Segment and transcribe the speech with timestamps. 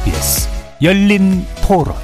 [0.00, 0.48] KBS
[0.82, 1.94] 열린 토론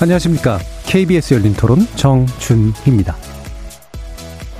[0.00, 0.58] 안녕하십니까.
[0.84, 3.16] KBS 열린 토론 정준희입니다.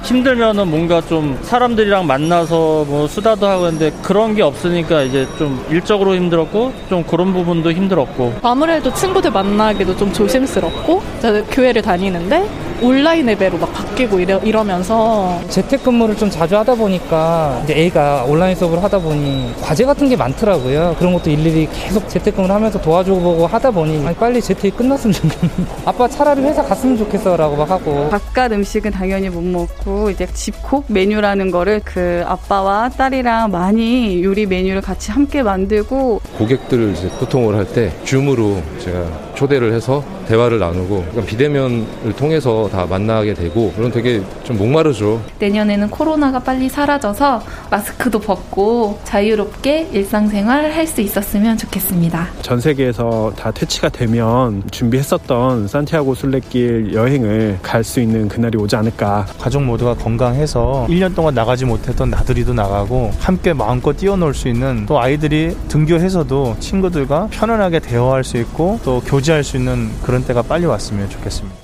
[0.03, 6.15] 힘들면은 뭔가 좀 사람들이랑 만나서 뭐 수다도 하고 했는데 그런 게 없으니까 이제 좀 일적으로
[6.15, 12.49] 힘들었고 좀 그런 부분도 힘들었고 아무래도 친구들 만나기도 좀 조심스럽고 저는 교회를 다니는데
[12.83, 18.83] 온라인 예배로 막 바뀌고 이러, 이러면서 재택근무를 좀 자주 하다 보니까 이제 애가 온라인 수업을
[18.83, 20.95] 하다 보니 과제 같은 게 많더라고요.
[20.99, 26.07] 그런 것도 일일이 계속 재택근무를 하면서 도와주고 하다 보니 아니, 빨리 재택이 끝났으면 좋겠는데 아빠
[26.09, 31.81] 차라리 회사 갔으면 좋겠어라고 막 하고 바깥 음식은 당연히 못 먹고 이제 집콕 메뉴라는 거를
[31.85, 38.63] 그 아빠와 딸이랑 많이 요리 메뉴를 같이 함께 만들고 고객들을 이제 소통을 할 때 줌으로
[38.79, 39.03] 제가
[39.37, 45.21] 초대를 해서 대화를 나누고 비대면을 통해서 다 만나게 되고 물론 되게 좀 목마르죠.
[45.39, 52.29] 내년에는 코로나가 빨리 사라져서 마스크도 벗고 자유롭게 일상생활 할 수 있었으면 좋겠습니다.
[52.43, 59.27] 전 세계에서 다 퇴치가 되면 준비했었던 산티아고 순례길 여행을 갈 수 있는 그날이 오지 않을까.
[59.39, 65.01] 가족 모두가 건강해서 1년 동안 나가지 못했던 나들이도 나가고 함께 마음껏 뛰어놀 수 있는 또
[65.01, 70.67] 아이들이 등교해서도 친구들과 편안하게 대화할 수 있고 또 교제 할 수 있는 그런 때가 빨리
[70.67, 71.57] 왔으면 좋겠습니다.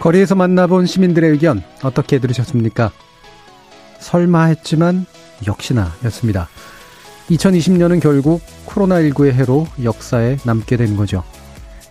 [0.00, 2.92] 거리에서 만나본 시민들의 의견 어떻게 들으셨습니까?
[4.00, 5.06] 설마 했지만
[5.46, 6.48] 역시나 였습니다.
[7.30, 11.22] 2020년은 결국 코로나19의 해로 역사에 남게 되는 거죠.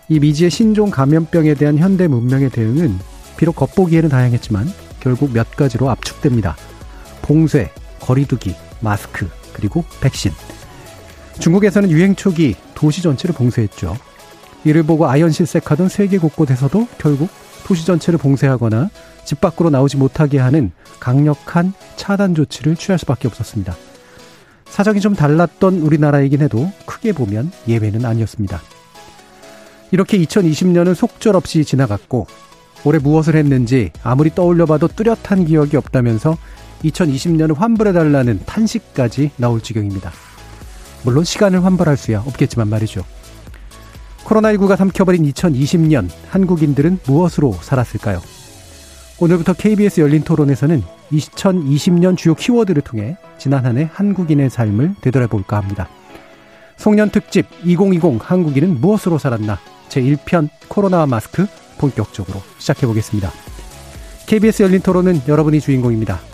[0.08, 2.98] 이 미지의 신종 감염병에 대한 현대 문명의 대응은
[3.36, 6.56] 비록 겉보기에는 다양했지만 결국 몇 가지로 압축됩니다.
[7.22, 10.32] 봉쇄, 거리두기, 마스크, 그리고 백신.
[11.40, 13.96] 중국에서는 유행 초기 도시 전체를 봉쇄했죠.
[14.64, 17.30] 이를 보고 아연 실색하던 세계 곳곳에서도 결국
[17.64, 18.90] 도시 전체를 봉쇄하거나
[19.24, 23.74] 집 밖으로 나오지 못하게 하는 강력한 차단 조치를 취할 수밖에 없었습니다.
[24.66, 28.60] 사정이 좀 달랐던 우리나라이긴 해도 크게 보면 예외는 아니었습니다.
[29.90, 32.26] 이렇게 2020년은 속절없이 지나갔고
[32.84, 36.36] 올해 무엇을 했는지 아무리 떠올려봐도 뚜렷한 기억이 없다면서
[36.84, 40.12] 2020년을 환불해달라는 탄식까지 나올 지경입니다.
[41.04, 43.04] 물론 시간을 환불할 수야 없겠지만 말이죠.
[44.24, 48.22] 코로나19가 삼켜버린 2020년 한국인들은 무엇으로 살았을까요?
[49.20, 55.88] 오늘부터 KBS 열린 토론에서는 2020년 주요 키워드를 통해 지난 한 해 한국인의 삶을 되돌아볼까 합니다.
[56.76, 59.58] 송년 특집 2020 한국인은 무엇으로 살았나
[59.88, 61.46] 제1편 코로나와 마스크
[61.78, 63.30] 본격적으로 시작해 보겠습니다.
[64.26, 66.33] KBS 열린 토론은 여러분이 주인공입니다.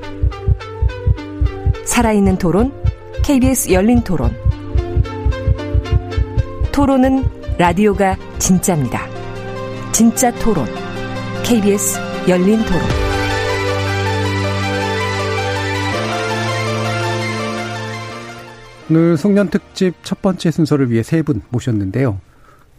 [1.91, 2.71] 살아있는 토론,
[3.21, 4.33] KBS 열린 토론.
[6.71, 7.25] 토론은
[7.57, 9.01] 라디오가 진짜입니다.
[9.91, 10.65] 진짜 토론,
[11.43, 12.81] KBS 열린 토론.
[18.89, 22.21] 오늘 송년 특집 첫 번째 순서를 위해 세 분 모셨는데요.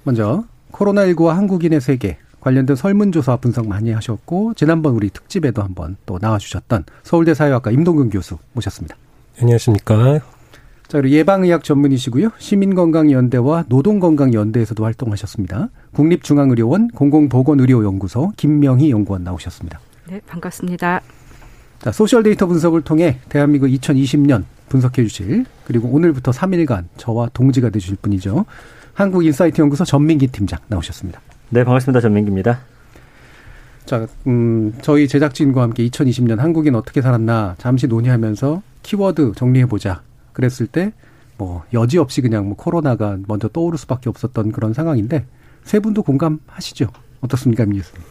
[0.05, 6.84] 먼저 코로나19와 한국인의 세계 관련된 설문조사 분석 많이 하셨고 지난번 우리 특집에도 한번 또 나와주셨던
[7.03, 8.97] 서울대 사회학과 임동근 교수 모셨습니다.
[9.41, 10.20] 안녕하십니까.
[10.88, 12.32] 자, 그리고 예방의학 전문이시고요.
[12.38, 15.70] 시민건강연대와 노동건강연대에서도 활동하셨습니다.
[15.94, 19.81] 국립중앙의료원 공공보건의료연구소 김명희 연구원 나오셨습니다.
[20.09, 21.00] 네, 반갑습니다.
[21.81, 28.44] 자, 소셜데이터 분석을 통해 대한민국 2020년 분석해 주실 그리고 오늘부터 3일간 저와 동지가 되실 분이죠.
[28.93, 31.20] 한국인사이트 연구소 전민기 팀장 나오셨습니다.
[31.49, 32.00] 네, 반갑습니다.
[32.00, 32.61] 전민기입니다.
[33.87, 40.02] 자, 음, 저희 제작진과 함께 2020년 한국인 어떻게 살았나 잠시 논의하면서 키워드 정리해보자.
[40.32, 40.93] 그랬을 때,
[41.38, 45.25] 뭐, 여지없이 그냥 뭐 코로나가 먼저 떠오를 수밖에 없었던 그런 상황인데,
[45.62, 46.87] 세 분도 공감하시죠?
[47.20, 48.02] 어떻습니까, 민 교수님?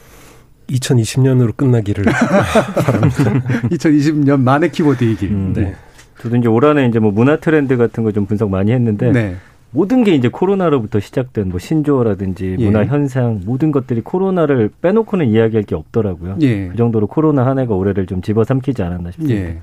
[0.70, 2.06] 2020년으로 끝나기를
[2.86, 3.42] 바랍니다.
[3.70, 5.30] 2020년 만의 키워드이길.
[5.32, 5.76] 음, 네.
[6.22, 9.36] 저도 이제 올 한해 이제 뭐 문화 트렌드 같은 거 좀 분석 많이 했는데, 네.
[9.72, 12.66] 모든 게 이제 코로나로부터 시작된 뭐 신조어라든지 예.
[12.66, 16.38] 문화 현상 모든 것들이 코로나를 빼놓고는 이야기할 게 없더라고요.
[16.42, 16.68] 예.
[16.68, 19.40] 그 정도로 코로나 한 해가 올해를 좀 집어삼키지 않았나 싶습니다.
[19.42, 19.60] 예.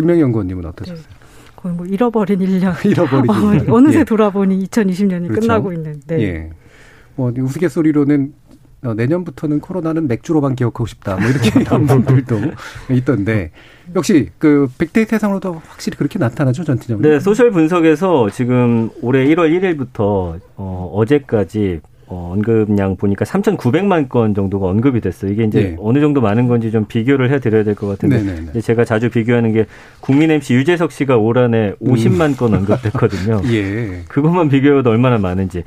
[0.00, 1.02] 김명희 연구원님은 어떠셨어요?
[1.02, 1.20] 네.
[1.56, 2.74] 거의 뭐 잃어버린 1년.
[2.88, 3.72] 잃어버린 1년.
[3.72, 4.04] 어, 느새 예.
[4.04, 5.40] 돌아보니 2020년이 그렇죠.
[5.40, 6.00] 끝나고 있는.
[6.06, 6.22] 네.
[6.22, 6.50] 예.
[7.16, 8.32] 뭐 우스갯소리로는
[8.82, 11.16] 어, 내년부터는 코로나는 맥주로만 기억하고 싶다.
[11.16, 12.40] 뭐 이렇게 이런 분들도
[12.92, 13.50] 있던데
[13.94, 17.02] 역시 그 빅데이터 상으로도 확실히 그렇게 나타나죠, 전팀장.
[17.02, 21.80] 네, 소셜 분석에서 지금 올해 1월 1일부터 어, 어제까지
[22.12, 25.30] 어, 언급량 보니까 3,900만 건 정도가 언급이 됐어요.
[25.30, 25.76] 이게 이제 네.
[25.78, 28.60] 어느 정도 많은 건지 좀 비교를 해드려야 될 것 같은데 네, 네, 네.
[28.60, 29.66] 제가 자주 비교하는 게
[30.00, 32.36] 국민 MC 유재석 씨가 올 한해 50만 음.
[32.36, 33.42] 건 언급됐거든요.
[33.54, 34.00] 예.
[34.08, 35.62] 그것만 비교해도 얼마나 많은지.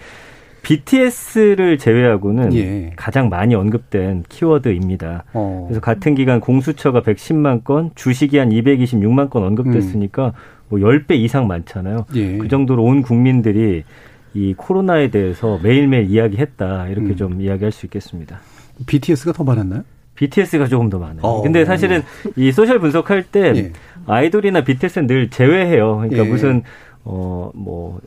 [0.63, 2.91] BTS를 제외하고는 예.
[2.95, 5.23] 가장 많이 언급된 키워드입니다.
[5.33, 5.65] 어.
[5.67, 10.31] 그래서 같은 기간 공수처가 110만 건, 주식이 한 226만 건 언급됐으니까 음.
[10.69, 12.05] 뭐 10배 이상 많잖아요.
[12.15, 12.37] 예.
[12.37, 13.83] 그 정도로 온 국민들이
[14.33, 16.87] 이 코로나에 대해서 매일매일 이야기했다.
[16.87, 17.15] 이렇게 음.
[17.15, 18.39] 좀 이야기할 수 있겠습니다.
[18.85, 19.83] BTS가 더 많았나요?
[20.15, 21.21] BTS가 조금 더 많아요.
[21.21, 21.41] 어.
[21.41, 22.03] 근데 사실은
[22.35, 23.71] 이 소셜 분석할 때 예.
[24.05, 25.97] 아이돌이나 BTS는 늘 제외해요.
[25.97, 26.29] 그러니까 예.
[26.29, 26.63] 무슨
[27.03, 27.99] 어뭐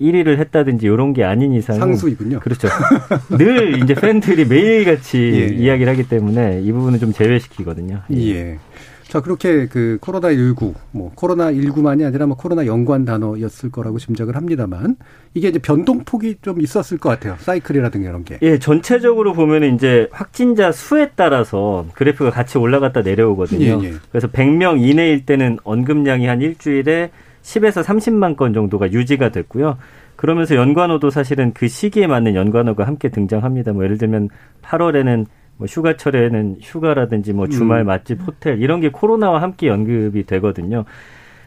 [0.00, 2.40] 1위를 했다든지 이런 게 아닌 이상 상수이군요.
[2.40, 2.68] 그렇죠.
[3.38, 5.46] 늘 이제 팬들이 매일같이 예.
[5.54, 8.02] 이야기를 하기 때문에 이 부분은 좀 제외시키거든요.
[8.12, 8.58] 예.
[9.12, 9.18] 예.
[9.18, 14.96] 자, 그렇게 그 코로나19, 뭐 코로나19만이 아니라 뭐 코로나 연관 단어였을 거라고 짐작을 합니다만
[15.34, 17.36] 이게 이제 변동폭이 좀 있었을 것 같아요.
[17.38, 18.38] 사이클이라든가 이런 게.
[18.40, 23.80] 예, 전체적으로 보면 이제 확진자 수에 따라서 그래프가 같이 올라갔다 내려오거든요.
[23.82, 23.92] 예, 예.
[24.10, 27.10] 그래서 100명 이내일 때는 언급량이 한 일주일에
[27.42, 29.76] 10에서 30만 건 정도가 유지가 됐고요.
[30.16, 33.72] 그러면서 연관어도 사실은 그 시기에 맞는 연관어가 함께 등장합니다.
[33.72, 34.30] 뭐 예를 들면
[34.62, 35.26] 8월에는
[35.56, 37.86] 뭐 휴가철에는 휴가라든지 뭐 주말 음.
[37.86, 40.84] 맛집 호텔 이런 게 코로나와 함께 연급이 되거든요.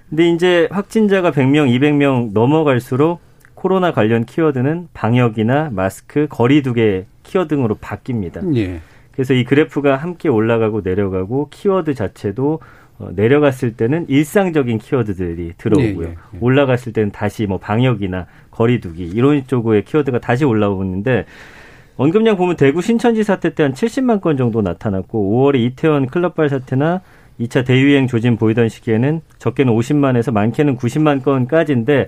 [0.10, 3.20] 근데 이제 확진자가 100명, 200명 넘어갈수록
[3.56, 8.56] 코로나 관련 키워드는 방역이나 마스크, 거리두기 키워드 등으로 바뀝니다.
[8.56, 8.80] 예.
[9.12, 12.60] 그래서 이 그래프가 함께 올라가고 내려가고 키워드 자체도
[12.98, 16.08] 어, 내려갔을 때는 일상적인 키워드들이 들어오고요.
[16.08, 16.38] 예, 예, 예.
[16.40, 21.26] 올라갔을 때는 다시 뭐 방역이나 거리두기 이런 쪽의 키워드가 다시 올라오는데
[21.98, 27.02] 언급량 보면 대구 신천지 사태 때 한 70만 건 정도 나타났고 5월에 이태원 클럽발 사태나
[27.40, 32.08] 2차 대유행 조짐 보이던 시기에는 적게는 50만에서 많게는 90만 건까지인데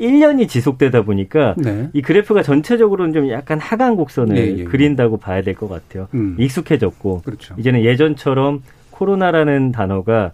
[0.00, 1.88] 1년이 지속되다 보니까 네.
[1.94, 4.64] 이 그래프가 전체적으로는 좀 약간 하강 곡선을 네, 예, 예.
[4.64, 6.08] 그린다고 봐야 될 것 같아요.
[6.14, 6.36] 음.
[6.38, 7.54] 익숙해졌고 그렇죠.
[7.58, 10.32] 이제는 예전처럼 코로나라는 단어가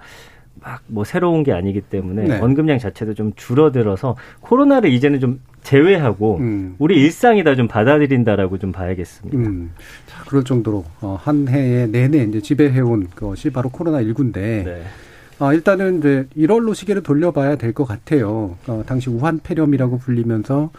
[0.61, 2.39] 막 뭐 새로운 게 아니기 때문에 네.
[2.39, 6.75] 언급량 자체도 좀 줄어들어서 코로나를 이제는 좀 제외하고 음.
[6.79, 9.39] 우리 일상이다 좀 받아들인다라고 좀 봐야겠습니다.
[9.39, 9.73] 음.
[10.07, 14.83] 자, 그럴 정도로 어, 한 해에 내내 이제 지배해온 것이 바로 코로나 19인데 네.
[15.39, 18.57] 어, 일단은 이제 1월로 시계를 돌려봐야 될 것 같아요.
[18.67, 20.71] 어, 당시 우한 폐렴이라고 불리면서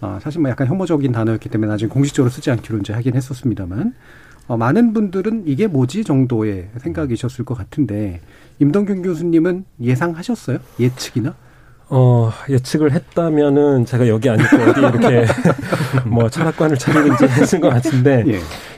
[0.00, 3.94] 어, 사실 뭐 약간 혐오적인 단어였기 때문에 나중에 공식적으로 쓰지 않기로 이제 하긴 했었습니다만
[4.48, 8.20] 어, 많은 분들은 이게 뭐지 정도의 생각이셨을 것 같은데
[8.58, 10.58] 임동균 교수님은 예상하셨어요?
[10.80, 11.34] 예측이나?
[11.94, 15.26] 어, 예측을 했다면은 제가 여기 아니고 어디 이렇게
[16.08, 18.24] 뭐 철학관을 차리든지 했을 것 같은데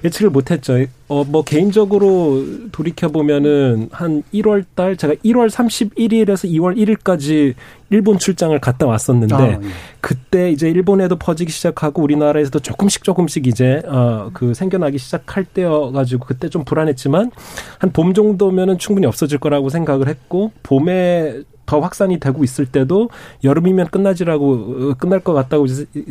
[0.02, 0.10] 예.
[0.10, 0.84] 측을 못했죠.
[1.06, 7.54] 어, 뭐 개인적으로 돌이켜보면은 한 1월 달 제가 1월 31일에서 2월 1일까지
[7.90, 9.58] 일본 출장을 갔다 왔었는데 아, 예.
[10.00, 16.48] 그때 이제 일본에도 퍼지기 시작하고 우리나라에서도 조금씩 조금씩 이제 어 그 생겨나기 시작할 때여가지고 그때
[16.48, 17.30] 좀 불안했지만
[17.78, 23.08] 한 봄 정도면은 충분히 없어질 거라고 생각을 했고 봄에 더 확산이 되고 있을 때도
[23.44, 25.66] 여름이면 끝나지라고 어, 끝날 것 같다고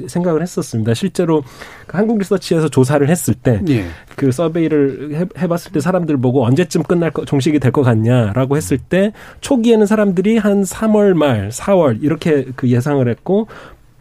[0.07, 0.93] 생각을 했었습니다.
[0.93, 1.43] 실제로
[1.85, 3.85] 그 한국 리서치에서 조사를 했을 때그 예.
[4.15, 8.77] 그 서베이를 해, 봤을 때 사람들 보고 언제쯤 끝날 거 종식이 될 것 같냐라고 했을
[8.77, 13.47] 때 초기에는 사람들이 한 3월 말, 4월 이렇게 그 예상을 했고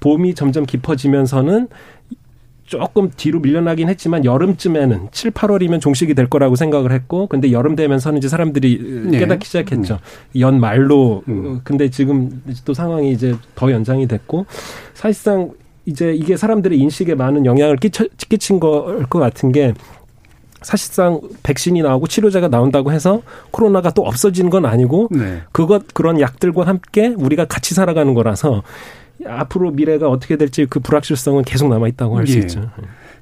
[0.01, 1.69] 봄이 점점 깊어지면서는
[2.73, 8.17] 조금 뒤로 밀려나긴 했지만 여름쯤에는 7, 8월이면 종식이 될 거라고 생각을 했고 근데 여름 되면서는
[8.17, 9.19] 이제 사람들이 네.
[9.19, 9.99] 깨닫기 시작했죠.
[10.35, 10.41] 음.
[10.41, 11.61] 연 말로 음.
[11.65, 14.47] 근데 지금 또 상황이 이제 더 연장이 됐고
[14.95, 15.51] 사실상
[15.85, 19.75] 이제 이게 사람들의 인식에 많은 영향을 끼쳐, 끼친 것 같은 게
[20.63, 25.43] 사실상 백신이 나오고 치료제가 나온다고 해서 코로나가 또 없어지는 건 아니고 네.
[25.53, 28.63] 그것 그런 약들과 함께 우리가 같이 살아가는 거라서
[29.27, 32.41] 앞으로 미래가 어떻게 될지 그 불확실성은 계속 남아 있다고 할수 예.
[32.41, 32.71] 있죠.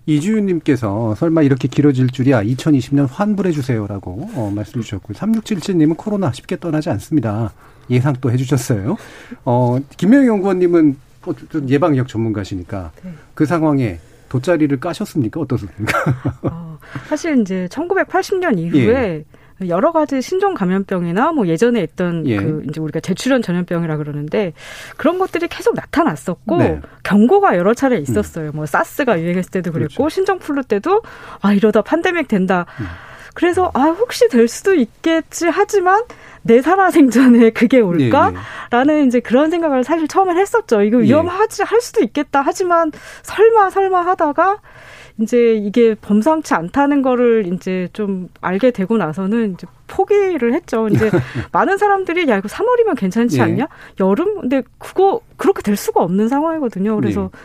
[0.06, 5.16] 이주윤님께서 설마 이렇게 길어질 줄이야 2020년 환불해 주세요라고 어, 말씀 주셨고요.
[5.16, 7.52] 3677님은 코로나 쉽게 떠나지 않습니다.
[7.90, 8.96] 예상 또 해주셨어요.
[9.44, 10.96] 어, 김명희 연구원님은
[11.68, 13.12] 예방역 전문가시니까 네.
[13.34, 15.40] 그 상황에 돗자리를 까셨습니까?
[15.40, 15.98] 어떻습니까?
[16.42, 16.78] 어,
[17.08, 19.24] 사실 이제 1980년 이후에 예.
[19.68, 22.36] 여러 가지 신종 감염병이나 뭐 예전에 있던 예.
[22.36, 24.52] 그 이제 우리가 재출현 전염병이라 그러는데
[24.96, 26.80] 그런 것들이 계속 나타났었고 네.
[27.02, 28.50] 경고가 여러 차례 있었어요.
[28.50, 28.52] 음.
[28.54, 30.14] 뭐 사스가 유행했을 때도 그랬고 그렇죠.
[30.14, 31.02] 신종 플루 때도
[31.40, 32.66] 아 이러다 판데믹 된다.
[32.80, 32.86] 음.
[33.34, 36.02] 그래서 아 혹시 될 수도 있겠지 하지만
[36.42, 39.04] 내 살아 생전에 그게 올까라는 예, 예.
[39.04, 40.82] 이제 그런 생각을 사실 처음에 했었죠.
[40.82, 41.04] 이거 예.
[41.04, 42.90] 위험하지 할 수도 있겠다 하지만
[43.22, 44.58] 설마 설마 하다가
[45.20, 50.88] 이제 이게 범상치 않다는 거를 이제 좀 알게 되고 나서는 이제 포기를 했죠.
[50.88, 51.10] 이제
[51.52, 53.42] 많은 사람들이 야 이거 3월이면 괜찮지 예.
[53.42, 53.68] 않냐?
[54.00, 56.96] 여름 근데 그거 그렇게 될 수가 없는 상황이거든요.
[56.96, 57.38] 그래서 예.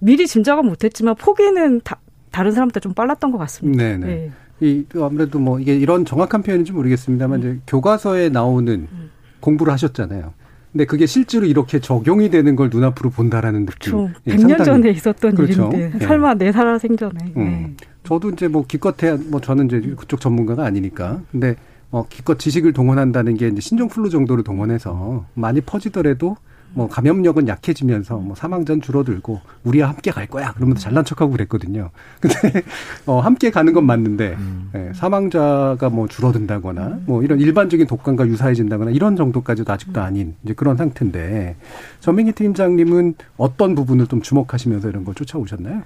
[0.00, 1.98] 미리 짐작은 못했지만 포기는 다,
[2.30, 3.82] 다른 사람보다 좀 빨랐던 것 같습니다.
[3.82, 4.06] 네네.
[4.06, 4.32] 네.
[4.60, 7.40] 이 아무래도 뭐 이게 이런 정확한 표현인지 모르겠습니다만 음.
[7.40, 9.10] 이제 교과서에 나오는 음.
[9.40, 10.32] 공부를 하셨잖아요.
[10.74, 13.92] 근데 그게 실제로 이렇게 적용이 되는 걸 눈앞으로 본다라는 느낌.
[13.92, 14.12] 그렇죠.
[14.26, 15.70] 예, 100년 전에 있었던 그렇죠.
[15.72, 16.04] 일인데 예.
[16.04, 17.32] 설마 내 살아 생전에.
[17.36, 17.44] 음.
[17.44, 17.86] 네.
[18.02, 21.20] 저도 이제 뭐 기껏해 뭐 저는 이제 그쪽 전문가가 아니니까.
[21.30, 21.54] 근데
[21.92, 26.36] 어 기껏 지식을 동원한다는 게 이제 신종 플루 정도로 동원해서 많이 퍼지더라도
[26.74, 31.90] 뭐 감염력은 약해지면서 뭐 사망자는 줄어들고 우리와 함께 갈 거야 그러면서 잘난 척하고 그랬거든요.
[32.20, 32.62] 근데
[33.06, 34.70] 어 함께 가는 건 맞는데 음.
[34.74, 40.76] 예, 사망자가 뭐 줄어든다거나 뭐 이런 일반적인 독감과 유사해진다거나 이런 정도까지도 아직도 아닌 이제 그런
[40.76, 41.56] 상태인데
[42.00, 45.82] 전민기 팀장님은 어떤 부분을 좀 주목하시면서 이런 걸 쫓아오셨나요?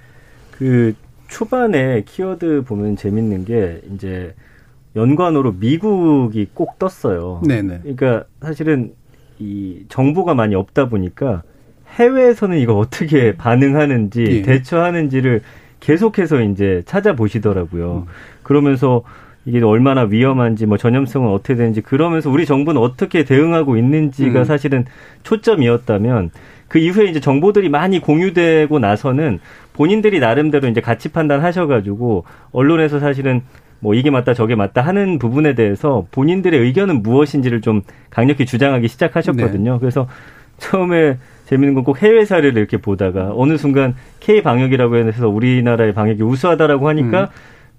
[0.51, 0.93] 그
[1.27, 4.33] 초반에 키워드 보면 재밌는 게 이제
[4.95, 7.41] 연관어로 미국이 꼭 떴어요.
[7.47, 7.81] 네네.
[7.83, 8.93] 그러니까 사실은
[9.39, 11.43] 이 정보가 많이 없다 보니까
[11.95, 14.41] 해외에서는 이거 어떻게 반응하는지 예.
[14.41, 15.41] 대처하는지를
[15.79, 18.05] 계속해서 이제 찾아보시더라고요.
[18.07, 18.11] 음.
[18.43, 19.03] 그러면서
[19.45, 24.43] 이게 얼마나 위험한지 뭐 전염성은 어떻게 되는지 그러면서 우리 정부는 어떻게 대응하고 있는지가 음.
[24.43, 24.85] 사실은
[25.23, 26.31] 초점이었다면
[26.67, 29.39] 그 이후에 이제 정보들이 많이 공유되고 나서는
[29.73, 33.41] 본인들이 나름대로 이제 가치 판단하셔가지고 언론에서 사실은
[33.79, 39.73] 뭐 이게 맞다 저게 맞다 하는 부분에 대해서 본인들의 의견은 무엇인지를 좀 강력히 주장하기 시작하셨거든요.
[39.73, 39.79] 네.
[39.79, 40.07] 그래서
[40.57, 46.21] 처음에 재밌는 건 꼭 해외 사례를 이렇게 보다가 어느 순간 K 방역이라고 해서 우리나라의 방역이
[46.21, 47.27] 우수하다라고 하니까 음.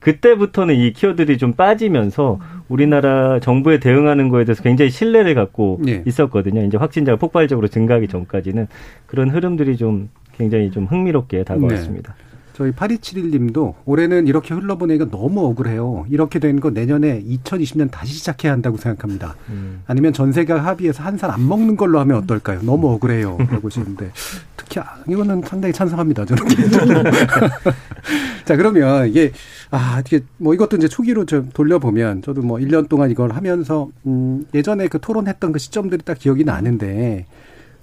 [0.01, 6.03] 그때부터는 이 키워드들이 좀 빠지면서 우리나라 정부에 대응하는 거에 대해서 굉장히 신뢰를 갖고 네.
[6.07, 6.65] 있었거든요.
[6.65, 8.67] 이제 확진자가 폭발적으로 증가하기 전까지는
[9.07, 12.15] 그런 흐름들이 좀 굉장히 좀 흥미롭게 다가왔습니다.
[12.17, 12.30] 네.
[12.61, 16.05] 저희 8271님도 올해는 이렇게 흘러보내기가 너무 억울해요.
[16.11, 19.35] 이렇게 된 거 내년에 2020년 다시 시작해야 한다고 생각합니다.
[19.49, 19.81] 음.
[19.87, 22.61] 아니면 전 세계가 합의해서 한 살 안 먹는 걸로 하면 어떨까요?
[22.63, 23.39] 너무 억울해요.
[23.51, 24.11] 라고 하시는데
[24.59, 26.27] 특히 아, 이거는 상당히 찬성합니다.
[26.27, 26.45] 저는.
[28.45, 29.33] 자, 그러면 이게
[29.71, 34.45] 아, 이게 뭐 이것도 이제 초기로 좀 돌려보면 저도 뭐 1년 동안 이걸 하면서 음,
[34.53, 37.25] 예전에 그 토론했던 그 시점들이 딱 기억이 나는데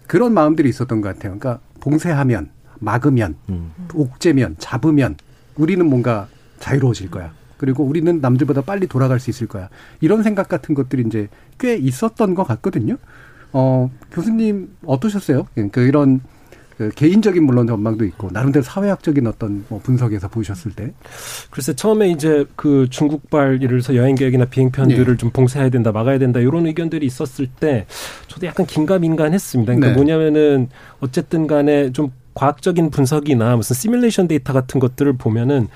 [0.05, 1.35] 그런 마음들이 있었던 것 같아요.
[1.39, 3.71] 그러니까 봉쇄하면 막으면, 음.
[3.93, 5.15] 옥죄면, 잡으면
[5.55, 6.27] 우리는 뭔가
[6.59, 7.33] 자유로워질 거야.
[7.57, 9.69] 그리고 우리는 남들보다 빨리 돌아갈 수 있을 거야.
[9.99, 11.27] 이런 생각 같은 것들이 이제
[11.59, 12.97] 꽤 있었던 것 같거든요.
[13.51, 15.47] 어, 교수님 어떠셨어요?
[15.55, 16.21] 그러니까 이런
[16.77, 20.93] 그 개인적인 물론 전망도 있고 나름대로 사회학적인 어떤 뭐 분석에서 보셨을 때
[21.49, 25.17] 글쎄 처음에 이제 그 중국발 예를 들어서 여행 계획이나 비행 편들을 네.
[25.17, 27.87] 좀 봉쇄해야 된다 막아야 된다 이런 의견들이 있었을 때
[28.27, 29.73] 저도 약간 긴가민가했습니다.
[29.73, 29.95] 그러니까 네.
[29.95, 30.69] 뭐냐면은
[30.99, 35.67] 어쨌든 간에 좀 과학적인 분석이나 무슨 시뮬레이션 데이터 같은 것들을 보면은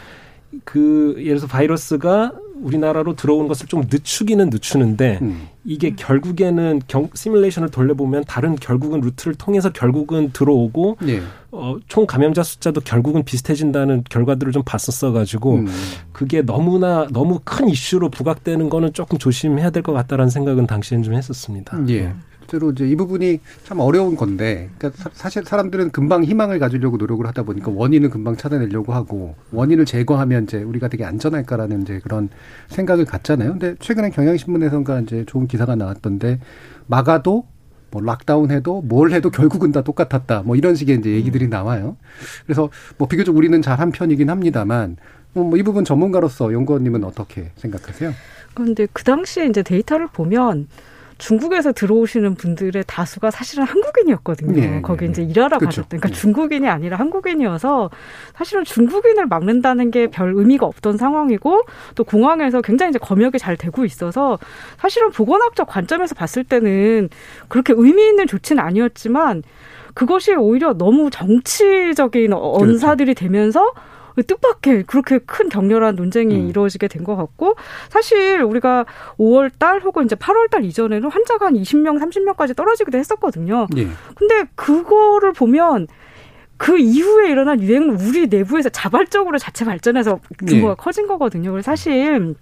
[0.64, 5.48] 그 예를 들어서 바이러스가 우리나라로 들어온 것을 좀 늦추기는 늦추는데 음.
[5.66, 11.22] 이게 결국에는 경, 시뮬레이션을 돌려보면 다른 결국은 루트를 통해서 결국은 들어오고 예.
[11.52, 15.68] 어, 총 감염자 숫자도 결국은 비슷해진다는 결과들을 좀 봤었어 가지고 음.
[16.12, 21.16] 그게 너무나 너무 큰 이슈로 부각되는 거는 조금 조심해야 될 것 같다라는 생각은 당시엔 좀
[21.16, 21.80] 했었습니다.
[21.90, 22.14] 예.
[22.52, 27.44] 실제로 이제 이 부분이 참 어려운 건데, 그러니까 사실 사람들은 금방 희망을 가지려고 노력을 하다
[27.44, 32.30] 보니까 원인은 금방 찾아내려고 하고 원인을 제거하면 이제 우리가 되게 안전할까라는 이제 그런
[32.68, 33.52] 생각을 갖잖아요.
[33.52, 36.40] 근데 최근에 경향신문에선가 이제 좋은 기사가 나왔던데
[36.88, 37.46] 막아도
[37.90, 40.44] 뭐 락다운 해도 뭘 해도 결국은 다 똑같았다.
[40.44, 41.96] 뭐 이런 식의 이제 얘기들이 나와요.
[42.46, 44.98] 그래서 뭐 비교적 우리는 잘한 편이긴 합니다만
[45.34, 48.14] 뭐 이 부분 전문가로서 연구원님은 어떻게 생각하세요?
[48.54, 50.68] 그런데 그 당시에 이제 데이터를 보면
[51.22, 54.60] 중국에서 들어오시는 분들의 다수가 사실은 한국인이었거든요.
[54.60, 55.82] 네, 거기 네, 이제 일하러 그렇죠.
[55.84, 56.00] 가셨던.
[56.00, 56.14] 그러니까 네.
[56.16, 57.92] 중국인이 아니라 한국인이어서
[58.36, 61.62] 사실은 중국인을 막는다는 게 별 의미가 없던 상황이고
[61.96, 64.40] 또 공항에서 굉장히 이제 검역이 잘 되고 있어서
[64.78, 67.10] 사실은 보건학적 관점에서 봤을 때는
[67.48, 69.44] 그렇게 의미 있는 조치는 아니었지만
[69.94, 73.28] 그것이 오히려 너무 정치적인 언사들이 그렇죠.
[73.28, 73.72] 되면서
[74.24, 76.50] 뜻밖의 그렇게 큰 격렬한 논쟁이 음.
[76.50, 77.56] 이루어지게 된 것 같고
[77.90, 78.86] 사실 우리가
[79.18, 83.66] 5월 달 혹은 이제 8월 달 이전에는 환자가 한 20명, 30명까지 떨어지기도 했었거든요.
[83.78, 83.88] 예.
[84.16, 85.88] 근데 그거를 보면
[86.58, 90.76] 그 이후에 일어난 유행은 우리 내부에서 자발적으로 자체 발전해서 규모가 예.
[90.78, 91.60] 커진 거거든요.
[91.64, 92.36] 사실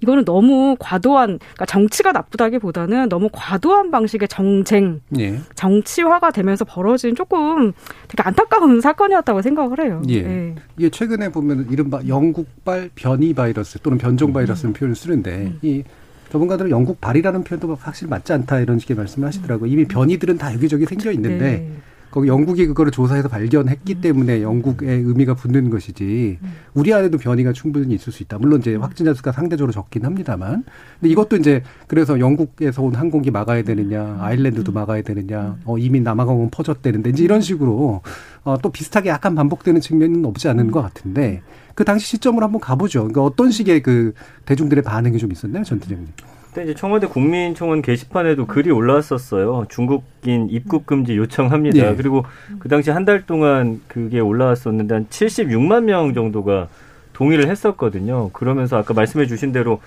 [0.00, 5.38] 이거는 너무 과도한 그러니까 정치가 나쁘다기보다는 너무 과도한 방식의 정쟁, 예.
[5.54, 7.72] 정치화가 되면서 벌어진 조금
[8.08, 10.02] 되게 안타까운 사건이었다고 생각을 해요.
[10.08, 10.14] 예.
[10.14, 10.54] 예.
[10.78, 14.74] 이게 최근에 보면 이른바 영국발 변이 바이러스 또는 변종 바이러스는 음.
[14.74, 15.58] 표현을 쓰는데 음.
[15.62, 15.84] 이
[16.30, 19.70] 전문가들은 영국발이라는 표현도 확실히 맞지 않다 이런 식의 말씀을 하시더라고요.
[19.70, 21.72] 이미 변이들은 다 여기저기 생겨 있는데 네.
[22.10, 24.00] 거기 영국이 그거를 조사해서 발견했기 음.
[24.00, 26.52] 때문에 영국의 의미가 붙는 것이지 음.
[26.74, 28.38] 우리 안에도 변이가 충분히 있을 수 있다.
[28.38, 30.64] 물론 이제 확진자 수가 상대적으로 적긴 합니다만.
[30.98, 34.20] 근데 이것도 이제 그래서 영국에서 온 항공기 막아야 되느냐, 음.
[34.20, 38.02] 아일랜드도 막아야 되느냐, 어, 이미 남아공은 퍼졌대는데 이제 이런 식으로
[38.42, 41.42] 어, 또 비슷하게 약간 반복되는 측면은 없지 않은 것 같은데
[41.74, 43.00] 그 당시 시점으로 한번 가보죠.
[43.00, 44.14] 그러니까 어떤 식의 그
[44.46, 46.08] 대중들의 반응이 좀 있었나요, 전 팀장님?
[46.50, 49.66] 그때 이제 청와대 국민청원 게시판에도 글이 올라왔었어요.
[49.68, 51.90] 중국인 입국 금지 요청합니다.
[51.90, 51.96] 네.
[51.96, 52.24] 그리고
[52.58, 56.68] 그 당시 한 달 동안 그게 올라왔었는데 한 76만 명 정도가
[57.12, 58.30] 동의를 했었거든요.
[58.32, 59.80] 그러면서 아까 말씀해 주신 대로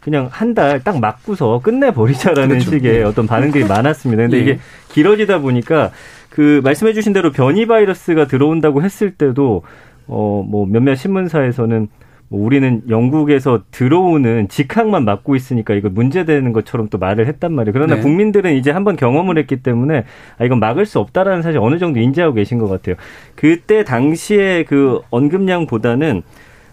[0.00, 2.70] 그냥 한 달 딱 맞고서 끝내버리자라는 그렇죠.
[2.72, 3.02] 식의 네.
[3.04, 4.24] 어떤 반응들이 많았습니다.
[4.24, 4.42] 근데 네.
[4.42, 4.58] 이게
[4.88, 5.92] 길어지다 보니까
[6.28, 9.62] 그 말씀해 주신 대로 변이 바이러스가 들어온다고 했을 때도
[10.08, 12.03] 어 뭐 몇몇 신문사에서는 뭐
[12.34, 17.72] 우리는 영국에서 들어오는 직항만 막고 있으니까 이거 문제되는 것처럼 또 말을 했단 말이에요.
[17.72, 18.00] 그러나 네.
[18.02, 20.04] 국민들은 이제 한번 경험을 했기 때문에
[20.38, 22.96] 아 이건 막을 수 없다라는 사실 어느 정도 인지하고 계신 것 같아요.
[23.34, 26.22] 그때 당시에 그 언급량보다는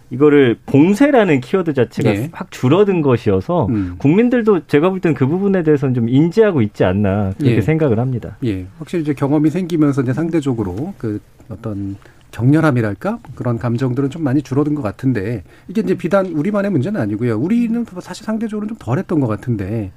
[0.09, 2.29] 이거를 봉쇄라는 키워드 자체가 네.
[2.33, 3.95] 확 줄어든 것이어서 음.
[3.97, 7.61] 국민들도 제가 볼 때는 그 부분에 대해서는 좀 인지하고 있지 않나 그렇게 예.
[7.61, 8.37] 생각을 합니다.
[8.43, 8.65] 예.
[8.77, 11.95] 확실히 이제 경험이 생기면서 이제 상대적으로 그 어떤
[12.31, 17.37] 격렬함이랄까 그런 감정들은 좀 많이 줄어든 것 같은데 이게 이제 비단 우리만의 문제는 아니고요.
[17.37, 19.91] 우리는 사실 상대적으로 좀 덜했던 것 같은데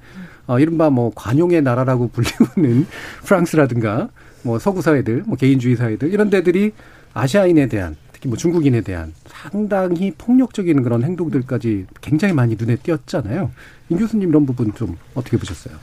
[0.47, 2.85] 어, 이른바 뭐 관용의 나라라고 불리우는
[3.23, 4.09] 프랑스라든가
[4.43, 6.71] 뭐 서구 사회들, 뭐 개인주의 사회들 이런 데들이
[7.13, 13.51] 아시아인에 대한 특히 뭐 중국인에 대한 상당히 폭력적인 그런 행동들까지 굉장히 많이 눈에 띄었잖아요.
[13.89, 15.75] 임 교수님 이런 부분 좀 어떻게 보셨어요?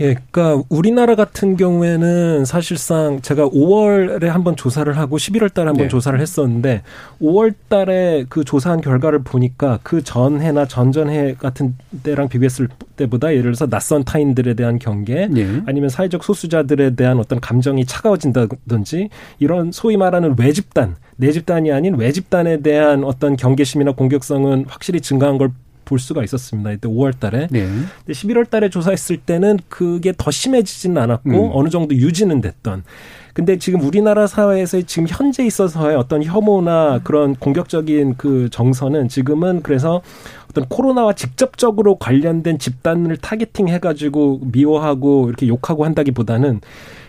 [0.00, 5.88] 예, 그러니까 우리나라 같은 경우에는 사실상 제가 5월에 한번 조사를 하고 11월 달에 한번 네.
[5.88, 6.82] 조사를 했었는데
[7.20, 13.66] 5월 달에 그 조사한 결과를 보니까 그 전해나 전전해 같은 때랑 비교했을 때보다 예를 들어서
[13.66, 15.62] 낯선 타인들에 대한 경계 네.
[15.66, 22.60] 아니면 사회적 소수자들에 대한 어떤 감정이 차가워진다든지 이런 소위 말하는 외집단 내 집단이 아닌 외집단에
[22.60, 25.50] 대한 어떤 경계심이나 공격성은 확실히 증가한 걸
[25.86, 26.72] 볼 수가 있었습니다.
[26.72, 27.48] 이때 5월 달에.
[27.50, 27.64] 네.
[27.64, 31.50] 근데 11월 달에 조사했을 때는 그게 더 심해지지는 않았고 음.
[31.54, 32.84] 어느 정도 유지는 됐던.
[33.32, 40.02] 근데 지금 우리나라 사회에서 지금 현재 있어서의 어떤 혐오나 그런 공격적인 그 정서는 지금은 그래서
[40.50, 46.62] 어떤 코로나와 직접적으로 관련된 집단을 targeting 해가지고 미워하고 이렇게 욕하고 한다기보다는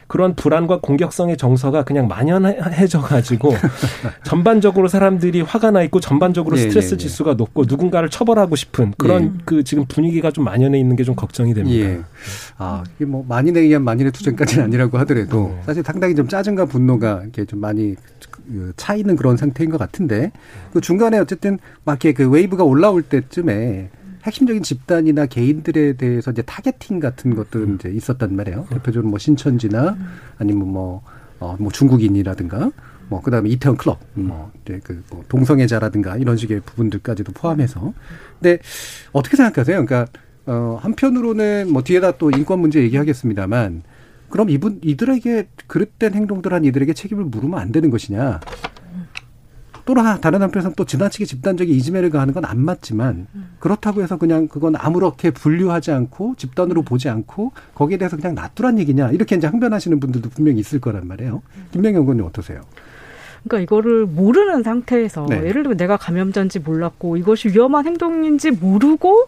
[0.07, 3.53] 그런 불안과 공격성의 정서가 그냥 만연해져 가지고
[4.23, 7.03] 전반적으로 사람들이 화가 나 있고 전반적으로 네, 스트레스 네, 네.
[7.03, 9.41] 지수가 높고 누군가를 처벌하고 싶은 그런 예.
[9.45, 11.79] 그 지금 분위기가 좀 만연해 있는 게 좀 걱정이 됩니다.
[11.79, 12.01] 예.
[12.57, 15.61] 아, 이게 뭐 만인에 의한 만인의 투쟁까지는 아니라고 하더라도 네.
[15.65, 20.33] 사실 상당히 좀 짜증과 분노가 이렇게 좀 많이 꽉 차 있는 그런 상태인 것 같은데
[20.73, 23.89] 그 중간에 어쨌든 막 이렇게 그 웨이브가 올라올 때쯤에
[24.27, 28.67] 핵심적인 집단이나 개인들에 대해서 이제 targeting 같은 것들은 이제 있었단 말이에요.
[28.69, 29.97] 대표적으로 뭐 신천지나
[30.37, 31.01] 아니면 뭐,
[31.39, 32.71] 어, 뭐 중국인이라든가
[33.09, 37.93] 뭐 그다음에 이태원 클럽 뭐 이제 그뭐 동성애자라든가 이런 식의 부분들까지도 포함해서
[38.39, 38.59] 근데
[39.13, 39.85] 어떻게 생각하세요?
[39.85, 40.11] 그러니까
[40.45, 43.83] 어 한편으로는 뭐 뒤에다 또 인권 문제 얘기하겠습니다만
[44.29, 48.41] 그럼 이분 이들에게 그릇된 행동들 한 이들에게 책임을 물으면 안 되는 것이냐?
[49.87, 53.27] 또 다른 한편에서는 또 지나치게 집단적인 이지매를 가하는 건 안 맞지만
[53.59, 59.11] 그렇다고 해서 그냥 그건 아무렇게 분류하지 않고 집단으로 보지 않고 거기에 대해서 그냥 놔두란 얘기냐
[59.11, 61.41] 이렇게 이제 항변하시는 분들도 분명히 있을 거란 말이에요.
[61.71, 62.61] 김명희 의원님 어떠세요?
[63.43, 65.37] 그러니까 이거를 모르는 상태에서 네.
[65.37, 69.27] 예를 들면 내가 감염자인지 몰랐고 이것이 위험한 행동인지 모르고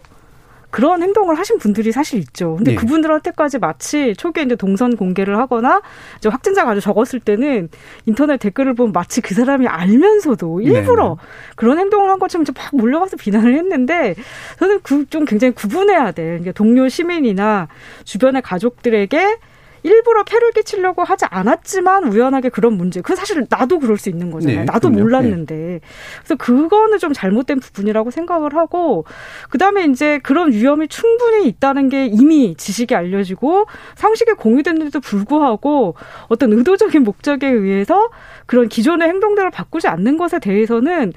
[0.70, 2.56] 그런 행동을 하신 분들이 사실 있죠.
[2.56, 2.76] 근데 네.
[2.76, 5.82] 그분들한테까지 마치 초기에 이제 동선 공개를 하거나
[6.18, 7.68] 이제 확진자가 아주 적었을 때는
[8.06, 11.26] 인터넷 댓글을 보면 마치 그 사람이 알면서도 일부러 네.
[11.56, 14.14] 그런 행동을 한 것처럼 막 몰려가서 비난을 했는데
[14.58, 16.22] 저는 그 좀 굉장히 구분해야 돼.
[16.24, 17.68] 그러니까 동료 시민이나
[18.04, 19.38] 주변의 가족들에게
[19.82, 23.00] 일부러 폐를 끼치려고 하지 않았지만 우연하게 그런 문제.
[23.00, 24.60] 그 사실 나도 그럴 수 있는 거잖아요.
[24.60, 25.02] 네, 나도 그럼요.
[25.02, 25.54] 몰랐는데.
[25.54, 25.80] 네.
[26.18, 29.04] 그래서 그거는 좀 잘못된 부분이라고 생각을 하고
[29.50, 33.66] 그다음에 이제 그런 위험이 충분히 있다는 게 이미 지식이 알려지고
[33.96, 35.94] 상식에 공유됐는데도 불구하고
[36.28, 38.10] 어떤 의도적인 목적에 의해서
[38.46, 41.12] 그런 기존의 행동들을 바꾸지 않는 것에 대해서는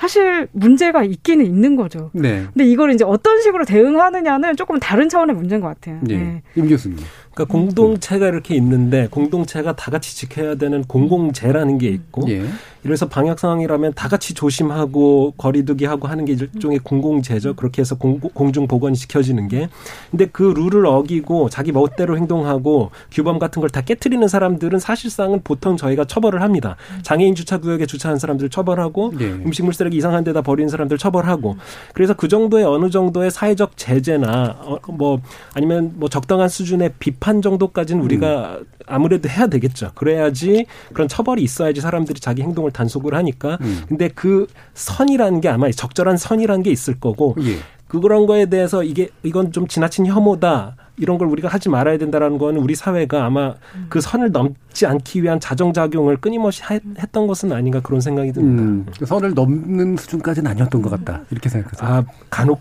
[0.00, 2.10] 사실 문제가 있기는 있는 거죠.
[2.14, 2.46] 네.
[2.54, 5.98] 근데 이걸 이제 어떤 식으로 대응하느냐는 조금 다른 차원의 문제인 것 같아요.
[6.02, 6.16] 네.
[6.16, 6.42] 네.
[6.56, 6.96] 임 교수님.
[7.34, 12.44] 그러니까 공동체가 이렇게 있는데 공동체가 다 같이 지켜야 되는 공공재라는 게 있고 예.
[12.82, 17.54] 이래서 방역 상황이라면 다 같이 조심하고 거리두기 하고 하는 게 일종의 공공재죠.
[17.54, 19.68] 그렇게 해서 공, 공중 보건이 지켜지는 게.
[20.10, 25.76] 근데 그 룰을 어기고 자기 멋대로 행동하고 규범 같은 걸 다 깨뜨리는 사람들은 사실상은 보통
[25.76, 26.74] 저희가 처벌을 합니다.
[27.02, 29.26] 장애인 주차 구역에 주차한 사람들을 처벌하고 예.
[29.26, 31.56] 음식물 쓰레기 쓰레기 이상한 데다 버리는 사람들 처벌하고
[31.92, 35.20] 그래서 그 정도의 어느 정도의 사회적 제재나 어, 뭐
[35.52, 38.66] 아니면 뭐 적당한 수준의 비판 정도까지는 우리가 음.
[38.86, 39.92] 아무래도 해야 되겠죠.
[39.94, 43.58] 그래야지 그런 처벌이 있어야지 사람들이 자기 행동을 단속을 하니까.
[43.60, 43.82] 음.
[43.88, 47.58] 근데 그 선이라는 게 아마 적절한 선이라는 게 있을 거고 예.
[47.86, 50.76] 그런 거에 대해서 이게 이건 좀 지나친 혐오다.
[50.96, 53.54] 이런 걸 우리가 하지 말아야 된다라는 거는 우리 사회가 아마
[53.88, 56.62] 그 선을 넘지 않기 위한 자정작용을 끊임없이
[56.98, 58.62] 했던 것은 아닌가 그런 생각이 듭니다.
[58.62, 61.22] 음, 그 선을 넘는 수준까지는 아니었던 것 같다.
[61.30, 61.88] 이렇게 생각하세요.
[61.88, 62.60] 아, 간혹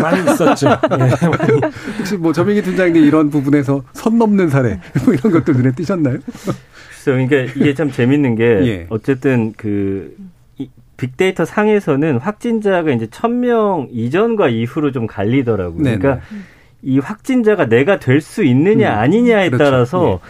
[0.00, 0.68] 많이 있었죠.
[0.98, 1.10] 네,
[1.98, 6.18] 혹시 뭐 저명희 팀장님 이런 부분에서 선 넘는 사례 뭐 이런 것도 눈에 띄셨나요?
[7.04, 8.86] 그러니까 이게 참 재밌는 게 예.
[8.90, 10.16] 어쨌든 그
[10.96, 15.82] 빅데이터 상에서는 확진자가 이제 천 명 이전과 이후로 좀 갈리더라고요.
[15.82, 15.98] 네네.
[15.98, 16.24] 그러니까
[16.82, 18.98] 이 확진자가 내가 될 수 있느냐 음.
[18.98, 19.64] 아니냐에 그렇죠.
[19.64, 20.20] 따라서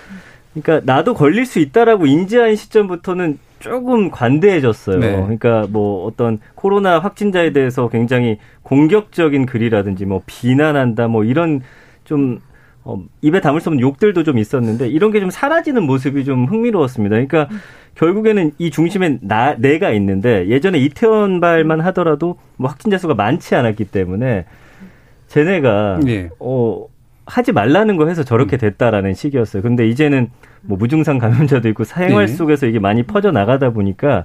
[0.55, 0.61] 네.
[0.63, 4.99] 그러니까 나도 걸릴 수 있다라고 인지한 시점부터는 조금 관대해졌어요.
[4.99, 5.13] 네.
[5.13, 11.63] 그러니까 뭐 어떤 코로나 확진자에 대해서 굉장히 공격적인 글이라든지 뭐 비난한다 뭐 이런
[12.05, 12.41] 좀
[12.85, 17.15] 어, 입에 담을 수 없는 욕들도 좀 있었는데 이런 게 좀 사라지는 모습이 좀 흥미로웠습니다.
[17.15, 17.49] 그러니까
[17.97, 24.45] 결국에는 이 중심에 나 내가 있는데 예전에 이태원발만 하더라도 뭐 확진자 수가 많지 않았기 때문에
[25.29, 26.29] 쟤네가 네.
[26.39, 26.87] 어
[27.27, 28.59] 하지 말라는 거 해서 저렇게 음.
[28.59, 29.63] 됐다라는 식이었어요.
[29.63, 30.31] 근데 이제는
[30.63, 32.33] 뭐 무증상 감염자도 있고 사생활 네.
[32.33, 34.25] 속에서 이게 많이 퍼져 나가다 보니까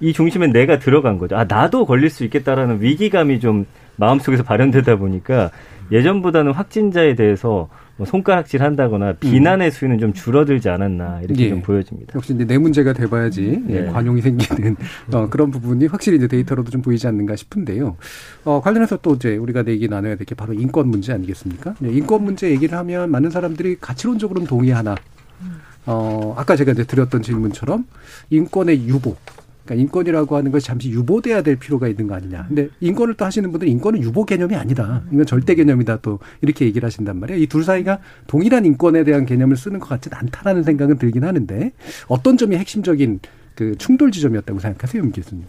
[0.00, 1.36] 이 중심에 내가 들어간 거죠.
[1.36, 5.50] 아 나도 걸릴 수 있겠다라는 위기감이 좀 마음속에서 발현되다 보니까
[5.90, 11.48] 예전보다는 확진자에 대해서 뭐 손가락질 한다거나 비난의 수위는 좀 줄어들지 않았나 이렇게 예.
[11.48, 12.12] 좀 보여집니다.
[12.14, 13.74] 역시 이제 내 문제가 돼봐야지 예.
[13.74, 13.86] 예.
[13.86, 14.76] 관용이 생기는
[15.12, 17.96] 어, 그런 부분이 확실히 이제 데이터로도 좀 보이지 않는가 싶은데요.
[18.44, 21.74] 어, 관련해서 또 이제 우리가 얘기 나눠야 될 게 바로 인권 문제 아니겠습니까?
[21.78, 24.96] 네, 인권 문제 얘기를 하면 많은 사람들이 가치론적으로는 동의하나.
[25.86, 27.86] 어, 아까 제가 이제 드렸던 질문처럼
[28.30, 29.14] 인권의 유보,
[29.66, 32.46] 그러니까 인권이라고 하는 것이 잠시 유보돼야 될 필요가 있는 거 아니냐.
[32.46, 35.02] 근데 인권을 또 하시는 분들은 인권은 유보 개념이 아니다.
[35.12, 37.42] 이건 절대 개념이다 또 이렇게 얘기를 하신단 말이에요.
[37.42, 41.72] 이 둘 사이가 동일한 인권에 대한 개념을 쓰는 것 같지는 않다라는 생각은 들긴 하는데
[42.06, 43.20] 어떤 점이 핵심적인
[43.54, 45.44] 그 충돌 지점이었다고 생각하세요, 임 교수님?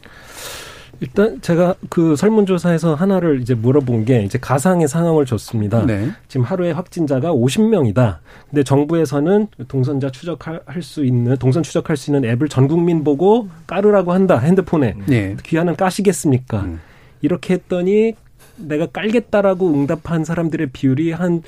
[0.99, 5.85] 일단 제가 그 설문조사에서 하나를 이제 물어본 게 이제 가상의 상황을 줬습니다.
[5.85, 6.09] 네.
[6.27, 8.17] 지금 하루에 확진자가 50명이다.
[8.49, 14.13] 근데 정부에서는 동선자 추적할 수 있는 동선 추적할 수 있는 앱을 전 국민 보고 깔으라고
[14.13, 15.35] 한다 핸드폰에 네.
[15.43, 16.61] 귀하는 까시겠습니까?
[16.61, 16.79] 음.
[17.21, 18.13] 이렇게 했더니
[18.57, 21.41] 내가 깔겠다라고 응답한 사람들의 비율이 한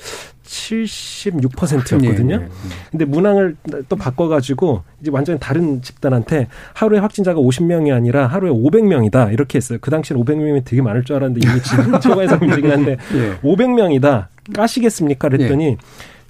[0.44, 2.36] 76%였거든요.
[2.36, 2.48] 네, 네, 네.
[2.90, 3.56] 근데 문항을
[3.88, 9.78] 또 바꿔가지고 이제 완전히 다른 집단한테 하루에 확진자가 50명이 아니라 하루에 500명이다 이렇게 했어요.
[9.80, 13.38] 그 당시엔 500명이면 되게 많을 줄 알았는데 이미 지금 초과해서 움직이긴 한데 네.
[13.42, 15.28] 500명이다 까시겠습니까?
[15.28, 15.76] 그랬더니 네.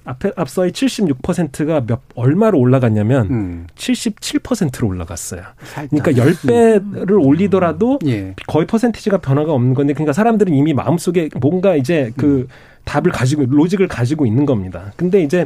[0.03, 3.67] 앞에 앞서의 76%가 몇 얼마로 올라갔냐면 음.
[3.75, 5.43] 77%로 올라갔어요.
[5.63, 6.01] 살짝.
[6.03, 7.21] 그러니까 10배를 음.
[7.25, 8.35] 올리더라도 예.
[8.47, 12.47] 거의 퍼센티지가 변화가 없는 건데 그러니까 사람들은 이미 마음속에 뭔가 이제 그 음.
[12.85, 14.91] 답을 가지고 로직을 가지고 있는 겁니다.
[14.95, 15.45] 근데 이제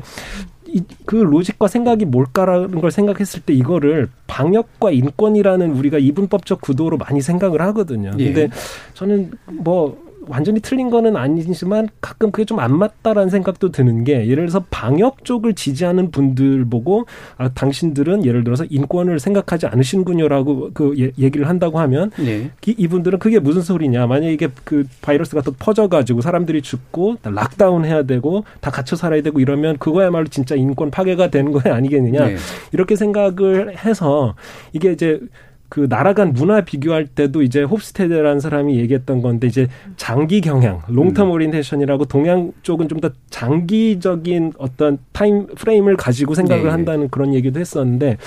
[0.68, 7.22] 이, 그 logic과 생각이 뭘까라는 걸 생각했을 때 이거를 방역과 인권이라는 우리가 이분법적 구도로 많이
[7.22, 8.12] 생각을 하거든요.
[8.20, 8.26] 예.
[8.26, 8.50] 근데 예.
[8.94, 14.48] 저는 뭐 완전히 틀린 거는 아니지만 가끔 그게 좀 안 맞다라는 생각도 드는 게 예를
[14.48, 17.06] 들어서 방역 쪽을 지지하는 분들 보고
[17.38, 22.50] 아 당신들은 예를 들어서 인권을 생각하지 않으신군요라고 그 예, 얘기를 한다고 하면 네.
[22.66, 28.46] 이분들은 그게 무슨 소리냐 만약에 이게 그 바이러스가 또 퍼져가지고 사람들이 죽고 lockdown 해야 되고
[28.62, 32.36] 다 갇혀 살아야 되고 이러면 그거야말로 진짜 인권 파괴가 되는 거 아니겠느냐 네.
[32.72, 34.36] 이렇게 생각을 해서
[34.74, 35.20] 이게 이제
[35.68, 41.32] 그 나라 간 문화 비교할 때도 이제 홉스테드라는 사람이 얘기했던 건데 이제 장기 경향, long-term
[41.32, 46.70] orientation이라고 동양 쪽은 좀 더 장기적인 어떤 time frame을 가지고 생각을 네.
[46.70, 48.18] 한다는 그런 얘기도 했었는데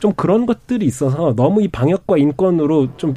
[0.00, 3.14] 좀 그런 것들이 있어서 너무 이 방역과 인권으로 좀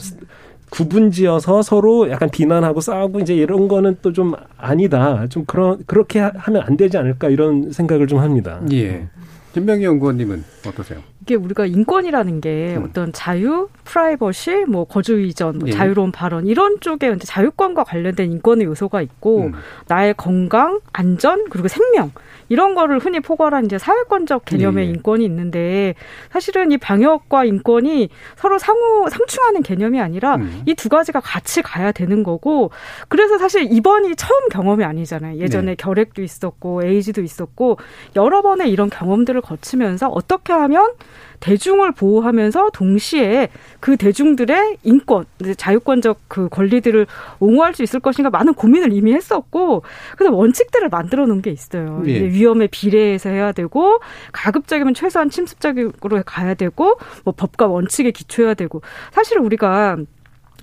[0.69, 5.25] 구분지어서 서로 약간 비난하고 싸우고 이제 이런 거는 또 좀 아니다.
[5.29, 8.59] 좀 그런 그렇게 하면 안 되지 않을까 이런 생각을 좀 합니다.
[8.71, 9.07] 예.
[9.53, 11.01] 김병희 연구원님은 어떠세요?
[11.21, 12.85] 이게 우리가 인권이라는 게 음.
[12.85, 15.71] 어떤 자유, 프라이버시, 뭐 거주 이전, 뭐 예.
[15.71, 19.53] 자유로운 발언 이런 쪽에 이제 자유권과 관련된 인권의 요소가 있고 음.
[19.87, 22.11] 나의 건강, 안전 그리고 생명
[22.49, 24.91] 이런 거를 흔히 포괄한 이제 사회권적 개념의 네.
[24.91, 25.95] 인권이 있는데
[26.31, 30.63] 사실은 이 방역과 인권이 서로 상호 상충하는 개념이 아니라 음.
[30.65, 32.71] 이두 가지가 같이 가야 되는 거고
[33.07, 35.37] 그래서 사실 이번이 처음 경험이 아니잖아요.
[35.37, 35.75] 예전에 네.
[35.75, 37.77] 결핵도 있었고 에이즈도 있었고
[38.15, 40.93] 여러 번의 이런 경험들을 거치면서 어떻게 하면
[41.39, 43.49] 대중을 보호하면서 동시에
[43.79, 45.25] 그 대중들의 인권,
[45.57, 47.07] 자유권적 그 권리들을
[47.39, 49.83] 옹호할 수 있을 것인가 많은 고민을 이미 했었고
[50.17, 52.03] 그래서 원칙들을 만들어 놓은 게 있어요.
[52.07, 52.19] 예.
[52.21, 53.99] 위험에 비례해서 해야 되고
[54.31, 59.97] 가급적이면 최소한 침습적으로 가야 되고 뭐 법과 원칙에 기초해야 되고 사실 우리가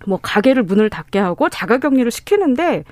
[0.06, 2.84] 뭐 가게를 문을 닫게 하고 자가격리를 시키는데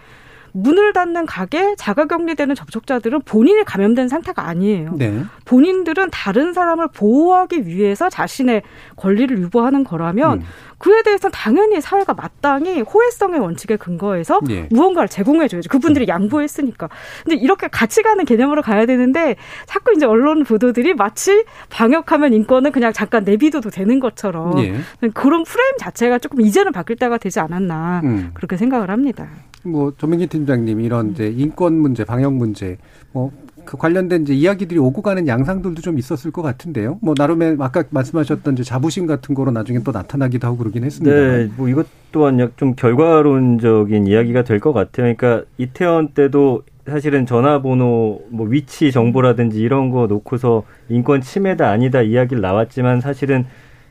[0.56, 4.94] 문을 닫는 가게 자가격리되는 접촉자들은 본인이 감염된 상태가 아니에요.
[4.96, 5.24] 네.
[5.44, 8.62] 본인들은 다른 사람을 보호하기 위해서 자신의
[8.94, 10.44] 권리를 유보하는 거라면 음.
[10.78, 14.68] 그에 대해서 당연히 사회가 마땅히 호혜성의 원칙에 근거해서 예.
[14.70, 15.68] 무언가를 제공해줘야죠.
[15.70, 16.88] 그분들이 양보했으니까.
[17.24, 19.34] 근데 이렇게 같이 가는 개념으로 가야 되는데
[19.66, 24.74] 자꾸 이제 언론 보도들이 마치 방역하면 인권은 그냥 잠깐 내비둬도 되는 것처럼 예.
[25.14, 28.30] 그런 프레임 자체가 조금 이제는 바뀔 때가 되지 않았나 음.
[28.34, 29.28] 그렇게 생각을 합니다.
[29.64, 32.76] 뭐 조민기 팀장님 이런 이제 인권 문제, 방역 문제,
[33.12, 33.30] 뭐
[33.64, 36.98] 그 관련된 이제 이야기들이 오고 가는 양상들도 좀 있었을 것 같은데요.
[37.02, 41.14] 뭐 나름의 아까 말씀하셨던 이제 자부심 같은 거로 나중에 또 나타나기도 하고 그러긴 했습니다.
[41.14, 45.14] 네, 뭐 이것 또한 좀 결과론적인 이야기가 될 것 같아요.
[45.16, 52.40] 그러니까 이태원 때도 사실은 전화번호, 뭐 위치 정보라든지 이런 거 놓고서 인권 침해다 아니다 이야기를
[52.40, 53.46] 나왔지만 사실은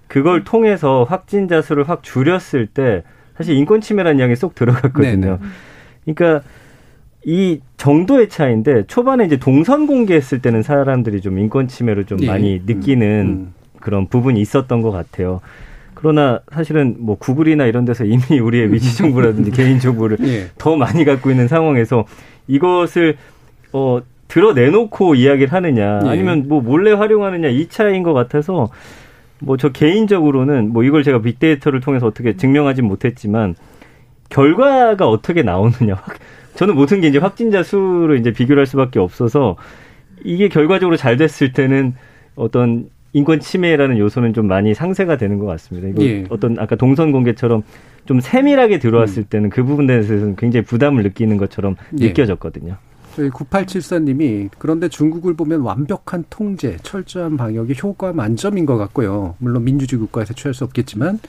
[0.08, 3.04] 그걸 통해서 확진자 수를 확 줄였을 때
[3.38, 5.15] 사실 인권 침해라는 이야기 쏙 들어갔거든요.
[5.15, 5.38] 네네.
[6.06, 6.48] 그러니까
[7.26, 12.28] 이 정도의 차이인데 초반에 이제 동선 공개했을 때는 사람들이 좀 인권 침해를 좀 예.
[12.28, 13.28] 많이 느끼는 음.
[13.28, 13.54] 음.
[13.80, 15.41] 그런 부분이 있었던 것 같아요.
[15.93, 20.48] 그러나 사실은 뭐 구글이나 이런 데서 이미 우리의 위치 정보라든지 개인 정보를 예.
[20.58, 22.06] 더 많이 갖고 있는 상황에서
[22.48, 23.17] 이것을
[23.72, 26.10] 어 드러내놓고 이야기를 하느냐 예.
[26.10, 28.69] 아니면 뭐 몰래 활용하느냐 이 차이인 것 같아서
[29.46, 33.56] 뭐 저 개인적으로는 뭐 이걸 제가 빅데이터를 통해서 어떻게 증명하진 못했지만
[34.30, 36.02] 결과가 어떻게 나오느냐.
[36.56, 39.56] 저는 모든 게 이제 확진자 수를 이제 비교를 할 수밖에 없어서
[40.24, 41.96] 이게 결과적으로 잘 됐을 때는
[42.36, 45.88] 어떤 인권 침해라는 요소는 좀 많이 상쇄가 되는 것 같습니다.
[45.88, 46.24] 이거 예.
[46.30, 47.64] 어떤 아까 동선 공개처럼
[48.06, 49.26] 좀 세밀하게 들어왔을 음.
[49.30, 52.08] 때는 그 부분에 대해서는 굉장히 부담을 느끼는 것처럼 예.
[52.08, 52.78] 느껴졌거든요.
[53.15, 59.36] 저희 9874님이 그런데 중국을 보면 완벽한 통제, 철저한 방역이 효과 만점인 것 같고요.
[59.38, 61.19] 물론 민주주의 국가에서 취할 수 없겠지만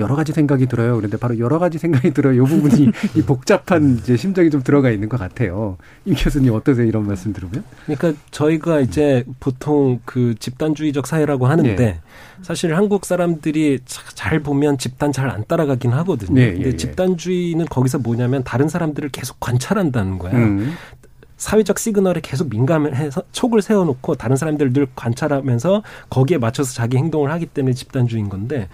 [0.00, 0.96] 여러 가지 생각이 들어요.
[0.96, 2.42] 그런데 바로 여러 가지 생각이 들어요.
[2.42, 5.76] 이 부분이 이 복잡한 이제 심정이 좀 들어가 있는 것 같아요.
[6.04, 6.86] 임 교수님 어떠세요?
[6.86, 7.62] 이런 말씀 들으면?
[7.86, 12.00] 그러니까 저희가 이제 보통 그 집단주의적 사회라고 하는데 네.
[12.40, 16.34] 사실 한국 사람들이 잘 보면 집단 잘 안 따라가긴 하거든요.
[16.34, 16.76] 네, 근데 예, 예.
[16.76, 20.32] 집단주의는 거기서 뭐냐면 다른 사람들을 계속 관찰한다는 거야.
[20.34, 20.72] 음.
[21.42, 27.46] 사회적 시그널에 계속 민감해서 촉을 세워놓고 다른 사람들 늘 관찰하면서 거기에 맞춰서 자기 행동을 하기
[27.46, 28.68] 때문에 집단주의인 건데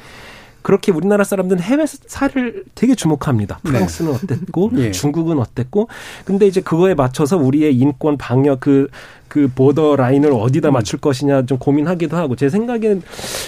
[0.61, 3.59] 그렇게 우리나라 사람들은 해외 사를 되게 주목합니다.
[3.64, 3.70] 네.
[3.70, 4.35] 프랑스는 네.
[4.35, 4.90] 어땠고 예.
[4.90, 5.88] 중국은 어땠고
[6.26, 8.90] 근데 이제 그거에 맞춰서 우리의 인권 방역 그그
[9.28, 10.74] 그 보더 라인을 어디다 음.
[10.74, 13.02] 맞출 것이냐 좀 고민하기도 하고 제 생각엔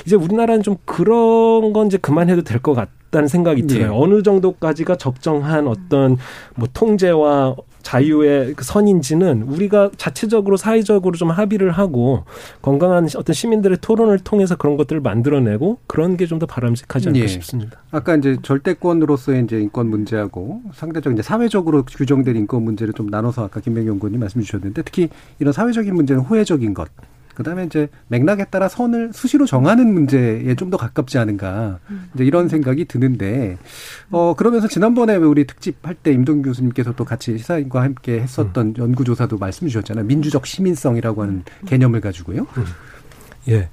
[0.07, 3.87] 이제 우리나라는 좀 그런 건 이제 그만해도 될 것 같 다는 생각이 들어요.
[3.87, 3.89] 예.
[3.93, 6.17] 어느 정도까지가 적정한 어떤
[6.55, 12.25] 뭐 통제와 자유의 그 선인지는 우리가 자체적으로 사회적으로 좀 합의를 하고
[12.63, 17.29] 건강한 어떤 시민들의 토론을 통해서 그런 것들을 만들어내고 그런 게 좀 더 바람직하지 않을까 예.
[17.29, 17.79] 싶습니다.
[17.91, 23.61] 아까 이제 절대권으로서의 이제 인권 문제하고 상대적 이제 사회적으로 규정된 인권 문제를 좀 나눠서 아까
[23.61, 26.89] 김명기 연구원님 말씀 주셨는데 특히 이런 사회적인 문제는 호혜적인 것
[27.35, 31.81] 그다음에 이제 맥락에 따라 선을 수시로 정하는 문제에 좀 더 가깝지 않은가
[32.15, 33.59] 이제 이런 생각이 드는데
[34.11, 38.75] 어 그러면서 지난번에 우리 특집 할 때 임동 교수님께서 또 같이 시사인과 함께 했었던 음.
[38.79, 42.47] 연구조사도 말씀 주셨잖아요 민주적 시민성이라고 하는 개념을 가지고요.
[42.57, 42.65] 음.
[43.49, 43.69] 예.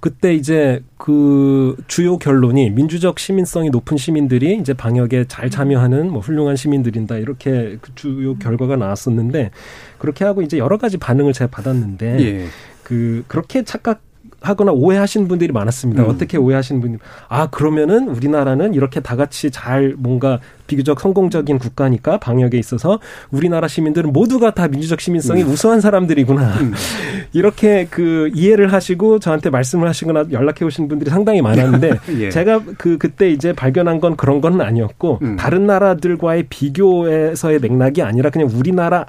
[0.00, 6.54] 그때 이제 그 주요 결론이 민주적 시민성이 높은 시민들이 이제 방역에 잘 참여하는 뭐 훌륭한
[6.56, 7.16] 시민들인다.
[7.18, 9.50] 이렇게 그 주요 결과가 나왔었는데
[9.98, 12.46] 그렇게 하고 이제 여러 가지 반응을 제가 받았는데 예.
[12.88, 14.00] 그 그렇게 착각
[14.40, 16.04] 하거나 오해하시는 분들이 많았습니다.
[16.04, 16.08] 음.
[16.08, 16.96] 어떻게 오해하시는 분이
[17.28, 24.12] 아 그러면은 우리나라는 이렇게 다 같이 잘 뭔가 비교적 성공적인 국가니까 방역에 있어서 우리나라 시민들은
[24.12, 25.48] 모두가 다 민주적 시민성이 음.
[25.48, 26.72] 우수한 사람들이구나 음.
[27.32, 32.30] 이렇게 그 이해를 하시고 저한테 말씀을 하시거나 연락해 오신 분들이 상당히 많았는데 예.
[32.30, 35.36] 제가 그 그때 이제 발견한 건 그런 건 아니었고 음.
[35.36, 39.04] 다른 나라들과의 비교에서의 맥락이 아니라 그냥 우리나라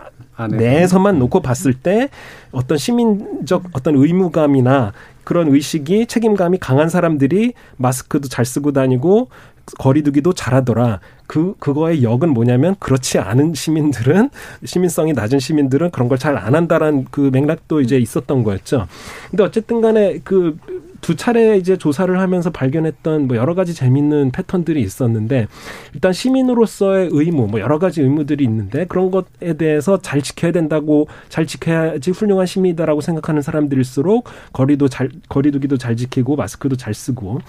[0.47, 2.09] 내에서만 놓고 봤을 때
[2.51, 9.29] 어떤 시민적 어떤 의무감이나 그런 의식이 책임감이 강한 사람들이 마스크도 잘 쓰고 다니고
[9.77, 10.99] 거리두기도 잘하더라.
[11.27, 14.31] 그 그거의 역은 뭐냐면 그렇지 않은 시민들은
[14.65, 18.87] 시민성이 낮은 시민들은 그런 걸 잘 안 한다라는 그 맥락도 이제 있었던 거였죠.
[19.29, 20.57] 근데 어쨌든 간에 그
[21.01, 25.47] 두 차례 이제 조사를 하면서 발견했던 뭐 여러 가지 재밌는 패턴들이 있었는데
[25.93, 31.45] 일단 시민으로서의 의무 뭐 여러 가지 의무들이 있는데 그런 것에 대해서 잘 지켜야 된다고 잘
[31.45, 37.39] 지켜야지 훌륭한 시민이다라고 생각하는 사람들일수록 거리도 잘 거리두기도 잘 지키고 마스크도 잘 쓰고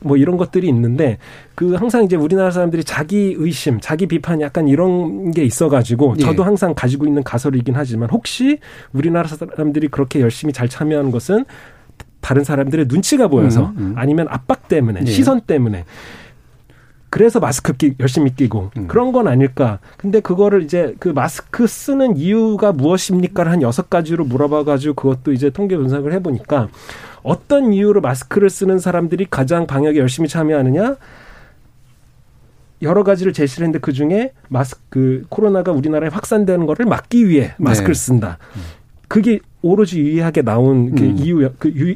[0.00, 1.18] 뭐 이런 것들이 있는데
[1.54, 6.22] 그 항상 이제 우리나라 사람들이 자기 의심, 자기 비판 약간 이런 게 있어 가지고 예.
[6.22, 8.58] 저도 항상 가지고 있는 가설이긴 하지만 혹시
[8.92, 11.44] 우리나라 사람들이 그렇게 열심히 잘 참여하는 것은
[12.20, 13.92] 다른 사람들의 눈치가 보여서 음, 음.
[13.96, 15.10] 아니면 압박 때문에 네.
[15.10, 15.84] 시선 때문에
[17.10, 18.86] 그래서 마스크 끼, 열심히 끼고 음.
[18.86, 19.80] 그런 건 아닐까.
[19.96, 25.76] 근데 그거를 이제 그 마스크 쓰는 이유가 무엇입니까를 한 여섯 가지로 물어봐가지고 그것도 이제 통계
[25.76, 26.68] 분석을 해보니까
[27.22, 30.96] 어떤 이유로 마스크를 쓰는 사람들이 가장 방역에 열심히 참여하느냐?
[32.82, 37.94] 여러 가지를 제시를 했는데 그 중에 마스크 그 코로나가 우리나라에 확산되는 거를 막기 위해 마스크를
[37.94, 38.00] 네.
[38.00, 38.38] 쓴다.
[39.08, 41.16] 그게 오로지 유의하게 나온 그 음.
[41.18, 41.94] 이유 그 유,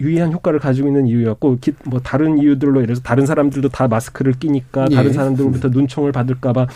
[0.00, 4.86] 유의한 효과를 가지고 있는 이유였고 뭐 다른 이유들로 예를 들어서 다른 사람들도 다 마스크를 끼니까
[4.86, 5.14] 다른 예.
[5.14, 6.66] 사람들로부터 눈총을 받을까봐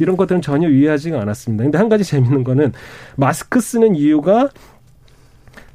[0.00, 1.64] 이런 것들은 전혀 유의하지가 않았습니다.
[1.64, 2.72] 근데 한 가지 재밌는 거는
[3.14, 4.50] 마스크 쓰는 이유가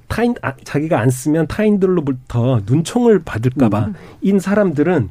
[0.09, 3.93] 타인 아, 자기가 안 쓰면 타인들로부터 눈총을 받을까봐 음.
[4.21, 5.09] 인 사람들은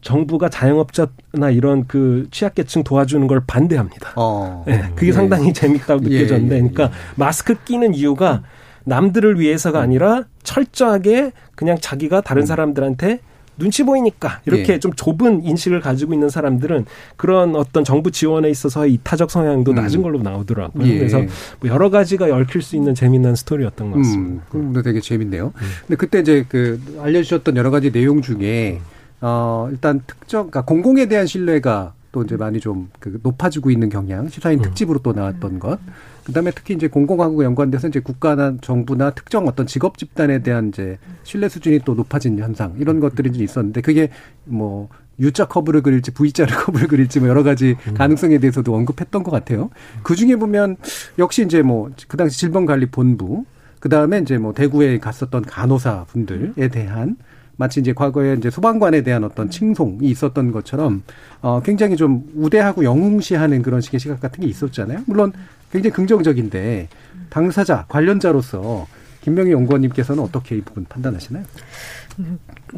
[0.00, 4.12] 정부가 자영업자나 이런 그 취약계층 도와주는 걸 반대합니다.
[4.16, 4.64] 어.
[4.66, 5.12] 네, 그게 예.
[5.12, 8.42] 상당히 재밌다고 예, 느껴졌는데, 예, 예, 그러니까 마스크 끼는 이유가
[8.84, 12.46] 남들을 위해서가 아니라 철저하게 그냥 자기가 다른 음.
[12.46, 13.20] 사람들한테
[13.58, 14.78] 눈치 보이니까 이렇게 예.
[14.78, 19.74] 좀 좁은 인식을 가지고 있는 사람들은 그런 어떤 정부 지원에 있어서 이타적 성향도 음.
[19.74, 20.86] 낮은 걸로 나오더라고요.
[20.86, 20.96] 예.
[20.96, 21.18] 그래서
[21.60, 24.44] 뭐 여러 가지가 얽힐 수 있는 재미난 스토리였던 것 같습니다.
[24.54, 25.52] 음, 그럼 되게 재밌네요.
[25.54, 25.66] 음.
[25.80, 28.80] 근데 그때 이제 그 알려주셨던 여러 가지 내용 중에
[29.20, 34.28] 어, 일단 특정, 그러니까 공공에 대한 신뢰가 또 이제 많이 좀 그 높아지고 있는 경향,
[34.28, 34.62] 시사인 음.
[34.62, 35.78] 특집으로 또 나왔던 것.
[36.24, 40.98] 그 다음에 특히 이제 공공하고 연관돼서 이제 국가나 정부나 특정 어떤 직업 집단에 대한 이제
[41.22, 44.10] 신뢰 수준이 또 높아진 현상, 이런 것들이 이제 있었는데 그게
[44.44, 44.88] 뭐
[45.20, 47.94] U자 커브를 그릴지 V자를 커브를 그릴지 뭐 여러 가지 음.
[47.94, 49.70] 가능성에 대해서도 언급했던 것 같아요.
[50.02, 50.76] 그 중에 보면
[51.18, 53.44] 역시 이제 뭐 그 당시 질병관리본부,
[53.80, 57.16] 그 다음에 이제 뭐 대구에 갔었던 간호사 분들에 대한
[57.58, 61.02] 마치 이제 과거에 이제 소방관에 대한 어떤 칭송이 있었던 것처럼
[61.42, 65.00] 어 굉장히 좀 우대하고 영웅시하는 그런 식의 시각 같은 게 있었잖아요.
[65.06, 65.32] 물론
[65.72, 66.88] 굉장히 긍정적인데
[67.30, 68.86] 당사자 관련자로서
[69.22, 71.42] 김명희 연구원님께서는 어떻게 이 부분 판단하시나요?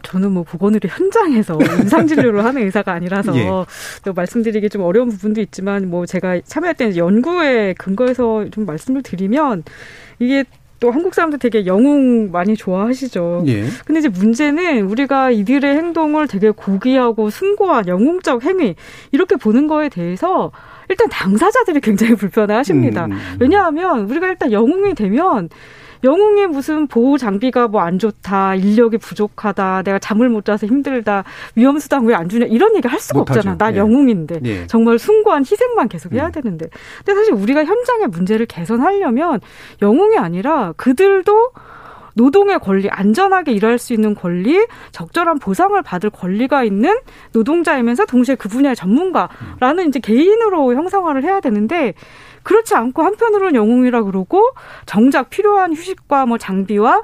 [0.02, 3.48] 저는 뭐 보건의료 현장에서 임상 진료를 하는 의사가 아니라서 예.
[4.04, 9.64] 또 말씀드리기 좀 어려운 부분도 있지만 뭐 제가 참여했던 연구에 근거해서 좀 말씀을 드리면
[10.18, 10.44] 이게
[10.80, 13.44] 또 한국 사람들 되게 영웅 많이 좋아하시죠.
[13.46, 13.66] 예.
[13.84, 18.74] 근데 이제 문제는 우리가 이들의 행동을 되게 고귀하고 숭고한 영웅적 행위
[19.12, 20.50] 이렇게 보는 거에 대해서
[20.88, 23.04] 일단 당사자들이 굉장히 불편해 하십니다.
[23.04, 23.18] 음.
[23.38, 25.50] 왜냐하면 우리가 일단 영웅이 되면
[26.04, 31.24] 영웅이 무슨 보호 장비가 뭐 안 좋다, 인력이 부족하다, 내가 잠을 못 자서 힘들다,
[31.56, 33.56] 위험수당 왜 안 주냐 이런 얘기 할 수가 없잖아.
[33.56, 33.76] 나 예.
[33.78, 34.66] 영웅인데 예.
[34.66, 36.32] 정말 숭고한 희생만 계속 해야 음.
[36.32, 36.68] 되는데.
[36.98, 39.40] 근데 사실 우리가 현장의 문제를 개선하려면
[39.82, 41.50] 영웅이 아니라 그들도
[42.14, 46.98] 노동의 권리, 안전하게 일할 수 있는 권리, 적절한 보상을 받을 권리가 있는
[47.32, 51.94] 노동자이면서 동시에 그 분야의 전문가라는 이제 개인으로 형상화를 해야 되는데
[52.42, 54.50] 그렇지 않고 한편으로는 영웅이라 그러고
[54.86, 57.02] 정작 필요한 휴식과 뭐 장비와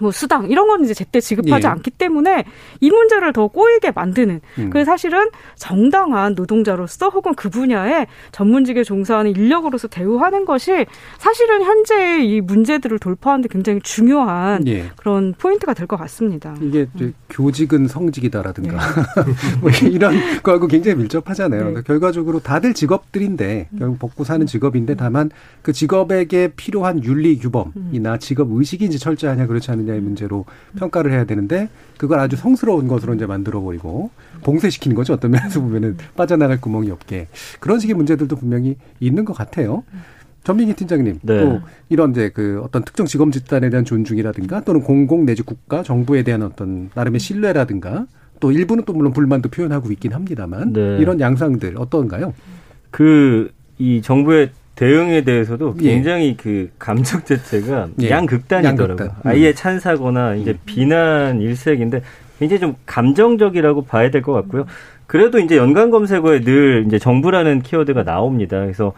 [0.00, 1.70] 뭐 수당 이런 건 이제 제때 지급하지 예.
[1.70, 2.44] 않기 때문에
[2.80, 4.70] 이 문제를 더 꼬이게 만드는 음.
[4.70, 10.86] 그래서 사실은 정당한 노동자로서 혹은 그 분야에 전문직에 종사하는 인력으로서 대우하는 것이
[11.18, 14.90] 사실은 현재의 이 문제들을 돌파하는데 굉장히 중요한 예.
[14.96, 16.54] 그런 포인트가 될 것 같습니다.
[16.62, 17.12] 이게 음.
[17.28, 19.32] 교직은 성직이다라든가 네.
[19.60, 21.70] 뭐 이런 거하고 굉장히 밀접하잖아요.
[21.70, 21.82] 네.
[21.82, 28.84] 결과적으로 다들 직업들인데 결국 먹고 사는 직업인데 다만 그 직업에게 필요한 윤리 규범이나 직업 의식이
[28.86, 30.44] 이제 철저하냐 그렇지 않은 하느냐의 문제로
[30.76, 31.68] 평가를 해야 되는데
[31.98, 34.10] 그걸 아주 성스러운 것으로 이제 만들어 버리고
[34.42, 35.12] 봉쇄시키는 거죠.
[35.14, 37.28] 어떤 면에서 보면은 빠져나갈 구멍이 없게
[37.60, 39.84] 그런 식의 문제들도 분명히 있는 것 같아요.
[40.44, 41.40] 전민기 팀장님 네.
[41.40, 46.24] 또 이런 이제 그 어떤 특정 직업 집단에 대한 존중이라든가 또는 공공 내지 국가 정부에
[46.24, 48.06] 대한 어떤 나름의 신뢰라든가
[48.40, 50.98] 또 일부는 또 물론 불만도 표현하고 있긴 합니다만 네.
[50.98, 52.34] 이런 양상들 어떤가요?
[52.90, 53.50] 그
[53.82, 55.90] 이 정부의 대응에 대해서도 예.
[55.94, 56.34] 굉장히 예.
[56.36, 58.10] 그 감정 자체가 예.
[58.10, 58.88] 양극단이더라고요.
[58.90, 59.06] 양극단.
[59.08, 59.30] 음.
[59.30, 60.58] 아예 찬사거나 이제 음.
[60.64, 62.02] 비난 일색인데
[62.38, 64.66] 굉장히 좀 감정적이라고 봐야 될 것 같고요.
[65.06, 68.58] 그래도 이제 연관 검색어에 늘 이제 정부라는 키워드가 나옵니다.
[68.60, 68.92] 그래서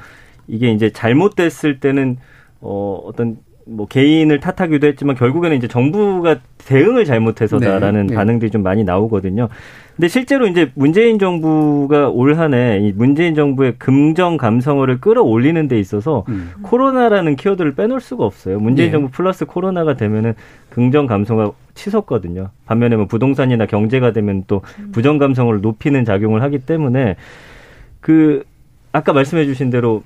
[0.46, 2.18] 이게 이제 잘못됐을 때는
[2.60, 8.14] 어 어떤 뭐 개인을 탓하기도 했지만 결국에는 이제 정부가 대응을 잘못해서다라는 네, 네.
[8.14, 9.48] 반응들이 좀 많이 나오거든요.
[9.96, 16.24] 근데 실제로 이제 문재인 정부가 올 한해 이 문재인 정부의 긍정 감성어를 끌어올리는 데 있어서
[16.28, 16.50] 음.
[16.62, 18.58] 코로나라는 키워드를 빼놓을 수가 없어요.
[18.58, 18.92] 문재인 네.
[18.92, 20.34] 정부 플러스 코로나가 되면은
[20.70, 22.50] 긍정 감성어 치솟거든요.
[22.66, 27.14] 반면에 뭐 부동산이나 경제가 되면 또 부정 감성을 높이는 작용을 하기 때문에
[28.00, 28.44] 그
[28.90, 30.02] 아까 말씀해 주신 대로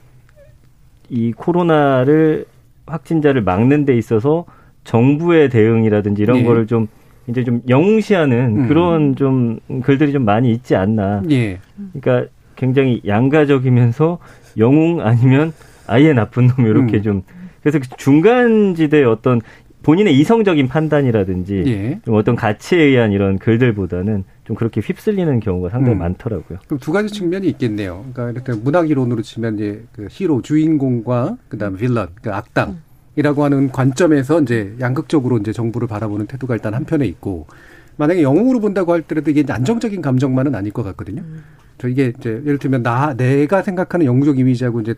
[1.09, 2.45] 이 코로나를
[2.87, 4.45] 확진자를 막는 데 있어서
[4.85, 6.45] 정부의 대응이라든지 이런 네.
[6.45, 6.89] 거를 좀
[7.29, 8.69] 이제 좀 영웅시하는 음.
[8.69, 11.23] 그런 좀 글들이 좀 많이 있지 않나.
[11.31, 11.61] 예.
[11.93, 14.19] 그러니까 굉장히 양가적이면서
[14.57, 15.53] 영웅 아니면
[15.87, 17.03] 아예 나쁜 놈 이렇게 음.
[17.03, 17.23] 좀
[17.63, 19.41] 그래서 그 중간 지대 어떤
[19.83, 22.01] 본인의 이성적인 판단이라든지 예.
[22.05, 26.01] 좀 어떤 가치에 의한 이런 글들보다는 좀 그렇게 휩쓸리는 경우가 상당히 음.
[26.01, 26.59] 많더라고요.
[26.67, 28.05] 그럼 두 가지 측면이 있겠네요.
[28.13, 32.79] 그러니까 이렇게 문학 이론으로 치면 이제 그 히로 주인공과 그다음 빌런 그 악당
[33.19, 37.49] 이라고 하는 관점에서 이제 양극적으로 이제 정부를 바라보는 태도가 일단 한편에 있고
[37.97, 41.23] 만약에 영웅으로 본다고 할 때라도 이게 안정적인 감정만은 아닐 것 같거든요.
[41.23, 41.43] 음.
[41.79, 44.95] 저 이게 이제 예를 들면 나 내가 생각하는 영웅적 이미지하고 이제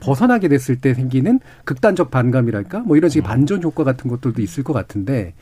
[0.00, 3.28] 벗어나게 됐을 때 생기는 극단적 반감이랄까 뭐 이런 식의 음.
[3.28, 5.34] 반전 효과 같은 것들도 있을 것 같은데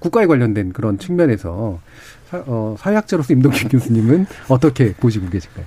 [0.00, 1.78] 국가에 관련된 그런 측면에서
[2.30, 5.66] 사, 어, 사회학자로서 임동균 교수님은 어떻게 보시고 계실까요?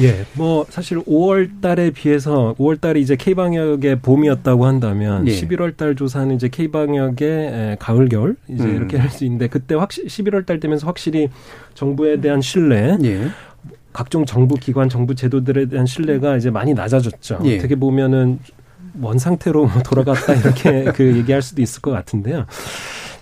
[0.00, 5.32] 예, 뭐 사실 5월 달에 비해서 5월 달이 이제 K방역의 봄이었다고 한다면 예.
[5.32, 8.76] 11월 달 조사는 이제 K방역의 가을 겨울 이제 음.
[8.76, 11.28] 이렇게 할 수 있는데 그때 확실히 11월 달 되면서 확실히
[11.74, 13.26] 정부에 대한 신뢰 예.
[13.92, 17.40] 각종 정부 기관, 정부 제도들에 대한 신뢰가 이제 많이 낮아졌죠.
[17.44, 17.58] 예.
[17.58, 18.38] 어떻게 보면은
[19.02, 22.46] 원 상태로 돌아갔다 이렇게 그 얘기할 수도 있을 것 같은데요.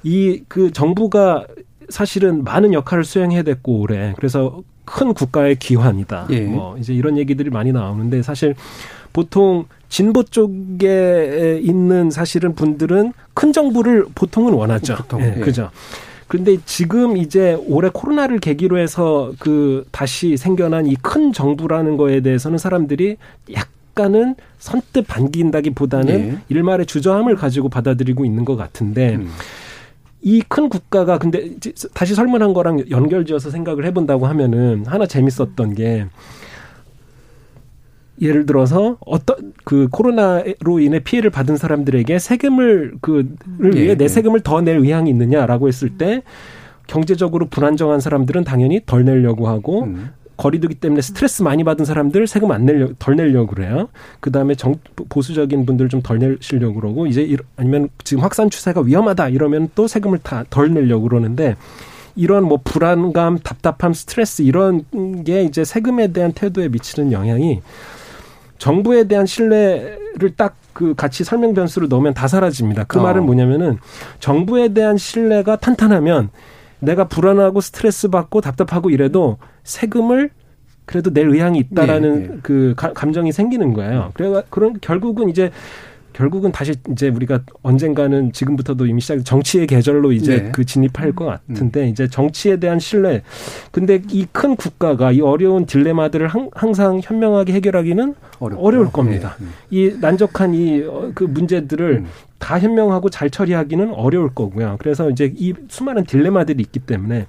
[0.05, 1.47] 이 그 정부가
[1.89, 6.27] 사실은 많은 역할을 수행해야 됐고 올해 그래서 큰 국가의 기환이다.
[6.31, 6.41] 예.
[6.41, 8.55] 뭐 이제 이런 얘기들이 많이 나오는데 사실
[9.13, 14.97] 보통 진보 쪽에 있는 사실은 분들은 큰 정부를 보통은 원하죠.
[14.97, 15.41] 보통, 예, 예.
[15.41, 15.71] 그죠.
[16.29, 22.57] 그런데 지금 이제 올해 코로나를 계기로 해서 그 다시 생겨난 이 큰 정부라는 거에 대해서는
[22.59, 23.17] 사람들이
[23.53, 26.37] 약간은 선뜻 반긴다기보다는 예.
[26.49, 29.29] 일말의 주저함을 가지고 받아들이고 있는 것 같은데 음.
[30.23, 31.53] 이 큰 국가가 근데
[31.95, 36.07] 다시 설문한 거랑 연결지어서 생각을 해본다고 하면은 하나 재밌었던 게
[38.21, 44.09] 예를 들어서 어떤 그 코로나로 인해 피해를 받은 사람들에게 세금을 그를 네, 위해 내 네.
[44.09, 46.23] 세금을 더 낼 의향이 있느냐라고 했을 때
[46.87, 50.11] 경제적으로 불안정한 사람들은 당연히 덜 내려고 하고 음.
[50.41, 53.89] 거리두기 때문에 스트레스 많이 받은 사람들 세금 안 내려 덜 내려고 그래요.
[54.21, 54.77] 그다음에 정
[55.09, 60.19] 보수적인 분들 좀 덜 내시려고 그러고 이제 아니면 지금 확산 추세가 위험하다 이러면 또 세금을
[60.23, 61.57] 다 덜 내려고 그러는데
[62.17, 64.85] 이런 뭐 불안감, 답답함, 스트레스 이런
[65.25, 67.61] 게 이제 세금에 대한 태도에 미치는 영향이
[68.59, 72.85] 정부에 대한 신뢰를 딱 그 같이 설명 변수로 넣으면 다 사라집니다.
[72.85, 73.03] 그 어.
[73.03, 73.79] 말은 뭐냐면은
[74.19, 76.31] 정부에 대한 신뢰가 탄탄하면
[76.81, 80.31] 내가 불안하고 스트레스 받고 답답하고 이래도 세금을
[80.85, 82.39] 그래도 낼 의향이 있다라는 네, 네.
[82.43, 84.11] 그 감정이 생기는 거예요.
[84.15, 85.51] 그래 그런 결국은 이제
[86.13, 90.53] 결국은 다시 이제 우리가 언젠가는 지금부터도 이미 시작 정치의 계절로 이제 네.
[90.53, 91.89] 그 진입할 것 같은데 음.
[91.89, 93.23] 이제 정치에 대한 신뢰.
[93.71, 98.67] 근데 이 큰 국가가 이 어려운 딜레마들을 항상 현명하게 해결하기는 어렵고.
[98.67, 99.37] 어려울 겁니다.
[99.39, 99.47] 네.
[99.71, 102.07] 이 난적한 이그 어, 문제들을 음.
[102.41, 104.77] 다 현명하고 잘 처리하기는 어려울 거고요.
[104.81, 107.27] 그래서 이제 이 수많은 딜레마들이 있기 때문에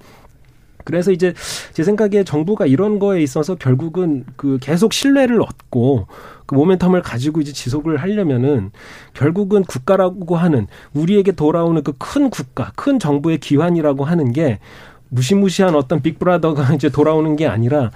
[0.84, 1.36] 그래서 이제
[1.74, 6.08] 제 생각에 정부가 이런 거에 있어서 결국은 그 계속 신뢰를 얻고
[6.48, 8.72] 그 모멘텀을 가지고 이제 지속을 하려면은
[9.14, 14.60] 결국은 국가라고 하는 우리에게 돌아오는 그 큰 국가, 큰 정부의 기환이라고 하는 게
[15.10, 17.92] 무시무시한 어떤 빅브라더가 이제 돌아오는 게 아니라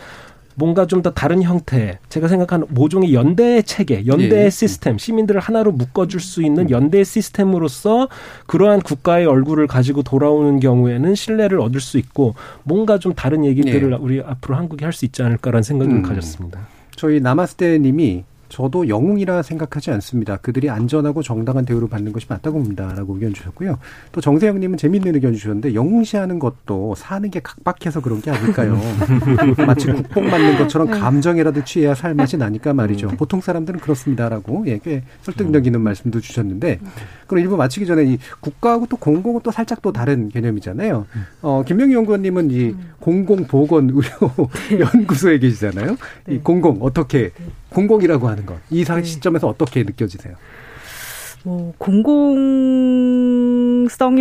[0.56, 4.50] 뭔가 좀 더 다른 형태, 제가 생각하는 모종의 연대 체계, 연대 예.
[4.50, 8.08] 시스템, 시민들을 하나로 묶어줄 수 있는 연대 시스템으로서
[8.48, 12.34] 그러한 국가의 얼굴을 가지고 돌아오는 경우에는 신뢰를 얻을 수 있고
[12.64, 13.96] 뭔가 좀 다른 얘기들을 예.
[13.96, 16.02] 우리 앞으로 한국이 할 수 있지 않을까라는 생각을 음.
[16.02, 16.68] 가졌습니다.
[16.96, 20.38] 저희 나마스테님이 저도 영웅이라 생각하지 않습니다.
[20.38, 23.78] 그들이 안전하고 정당한 대우를 받는 것이 맞다고 봅니다라고 의견 주셨고요.
[24.12, 28.80] 또 정세영님은 재미있는 의견 주셨는데 영웅시하는 것도 사는 게 각박해서 그런 게 아닐까요?
[29.66, 31.00] 마치 국뽕 맞는 것처럼 네.
[31.00, 33.10] 감정이라도 취해야 살 맛이 나니까 말이죠.
[33.10, 33.18] 음.
[33.18, 36.80] 보통 사람들은 그렇습니다라고 예, 꽤 설득력 있는 말씀도 주셨는데
[37.28, 41.06] 그럼 일부 마치기 전에 이 국가하고 또 공공은 또 살짝 또 다른 개념이잖아요.
[41.42, 42.92] 어, 김명희 연구원님은 이 음.
[43.00, 44.02] 공공보건의료
[44.70, 44.80] 네.
[44.80, 45.98] 연구소에 계시잖아요.
[46.30, 47.32] 이 공공 어떻게
[47.76, 48.58] 공공이라고 하는 것.
[48.70, 49.04] 이 네.
[49.04, 50.36] 시점에서 어떻게 느껴지세요?
[51.44, 52.64] 뭐 공공성이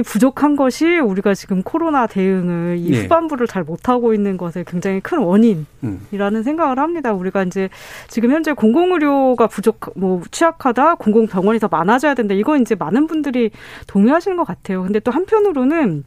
[0.02, 3.02] 부족한 것이 우리가 지금 코로나 대응을 이 네.
[3.02, 6.42] 후반부를 잘 못하고 있는 것의 굉장히 큰 원인이라는 음.
[6.42, 7.14] 생각을 합니다.
[7.14, 7.70] 우리가 이제
[8.08, 12.34] 지금 현재 공공의료가 부족, 뭐 취약하다, 공공병원이 더 많아져야 된다.
[12.34, 13.50] 이건 이제 많은 분들이
[13.86, 14.82] 동의하시는 것 같아요.
[14.82, 16.04] 근데 또 한편으로는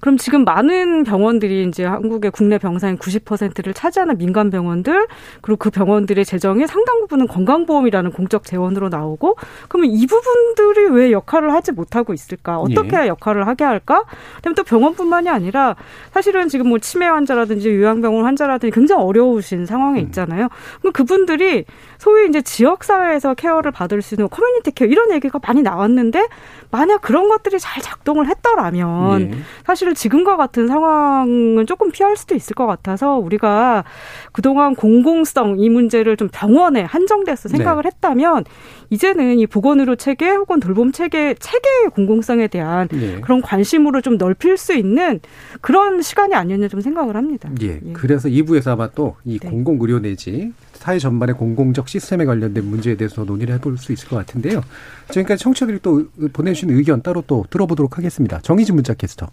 [0.00, 5.06] 그럼 지금 많은 병원들이 이제 한국의 국내 병상의 90%를 차지하는 민간 병원들
[5.42, 9.36] 그리고 그 병원들의 재정의 상당 부분은 건강보험이라는 공적 재원으로 나오고
[9.68, 12.58] 그러면 이 부분들이 왜 역할을 하지 못하고 있을까?
[12.58, 13.08] 어떻게 예.
[13.08, 14.04] 역할을 하게 할까?
[14.36, 15.76] 그다음에 또 병원뿐만이 아니라
[16.12, 20.06] 사실은 지금 뭐 치매 환자라든지 요양병원 환자라든지 굉장히 어려우신 상황에 음.
[20.06, 20.48] 있잖아요.
[20.80, 21.64] 그럼 그분들이
[22.00, 26.28] 소위 이제 지역 사회에서 care를 받을 수 있는 community care 이런 얘기가 많이 나왔는데
[26.70, 29.30] 만약 그런 것들이 잘 작동을 했더라면 예.
[29.66, 33.84] 사실 지금과 같은 상황은 조금 피할 수도 있을 것 같아서 우리가
[34.32, 37.88] 그동안 공공성 이 문제를 좀 병원에 한정돼서 생각을 네.
[37.88, 38.44] 했다면
[38.88, 43.20] 이제는 이 보건의료 체계 혹은 돌봄 체계 체계의 공공성에 대한 예.
[43.20, 45.20] 그런 관심으로 좀 넓힐 수 있는
[45.60, 47.50] 그런 시간이 아니었냐 좀 생각을 합니다.
[47.60, 47.78] 예.
[47.84, 47.92] 예.
[47.92, 49.50] 그래서 2부에서 아마 또이 네.
[49.50, 54.62] 공공의료 내지 사회 전반의 공공적 시스템에 관련된 문제에 대해서 논의를 해볼 수 있을 것 같은데요.
[55.10, 58.40] 지금까지 청취자들이 또 보내주신 의견 따로 또 들어보도록 하겠습니다.
[58.40, 59.28] 정희진 문자 캐스터.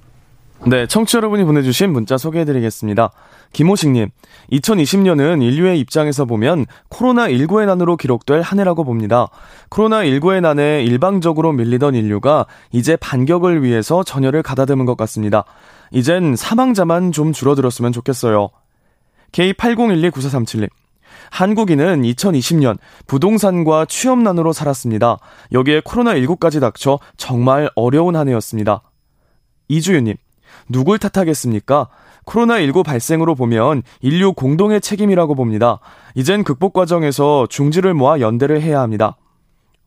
[0.66, 3.12] 네, 청취자 여러분이 보내주신 문자 소개해드리겠습니다.
[3.54, 4.10] 김호식님,
[4.52, 9.30] 2020년은 인류의 입장에서 보면 코로나19의 난으로 기록될 한 해라고 봅니다.
[9.70, 15.46] 코로나19의 난에 일방적으로 밀리던 인류가 이제 반격을 위해서 전열을 가다듬은 것 같습니다.
[15.92, 18.50] 이젠 사망자만 좀 줄어들었으면 좋겠어요.
[19.32, 20.68] K80129437님,
[21.32, 25.18] 한국인은 2020년 부동산과 취업난으로 살았습니다.
[25.52, 28.82] 여기에 코로나19까지 닥쳐 정말 어려운 한 해였습니다.
[29.68, 30.16] 이주윤님,
[30.70, 31.90] 누굴 탓하겠습니까?
[32.26, 35.80] 코로나19 발생으로 보면 인류 공동의 책임이라고 봅니다.
[36.14, 39.18] 이젠 극복 과정에서 중지를 모아 연대를 해야 합니다.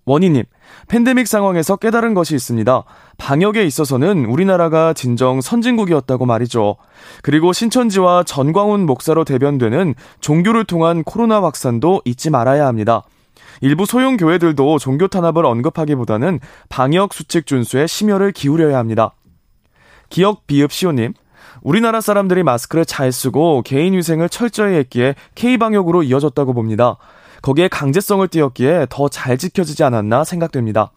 [0.06, 0.44] 원희님,
[0.88, 2.84] 팬데믹 상황에서 깨달은 것이 있습니다.
[3.18, 6.76] 방역에 있어서는 우리나라가 진정 선진국이었다고 말이죠.
[7.22, 13.02] 그리고 신천지와 전광훈 목사로 대변되는 종교를 통한 코로나 확산도 잊지 말아야 합니다.
[13.60, 19.12] 일부 소형 교회들도 종교 탄압을 언급하기보다는 방역 수칙 준수에 심혈을 기울여야 합니다.
[20.08, 21.14] 기억 비읍 시오님,
[21.62, 26.96] 우리나라 사람들이 마스크를 잘 쓰고 개인 위생을 철저히 했기에 K방역으로 이어졌다고 봅니다.
[27.42, 30.92] 거기에 강제성을 띄었기에 더 잘 지켜지지 않았나 생각됩니다.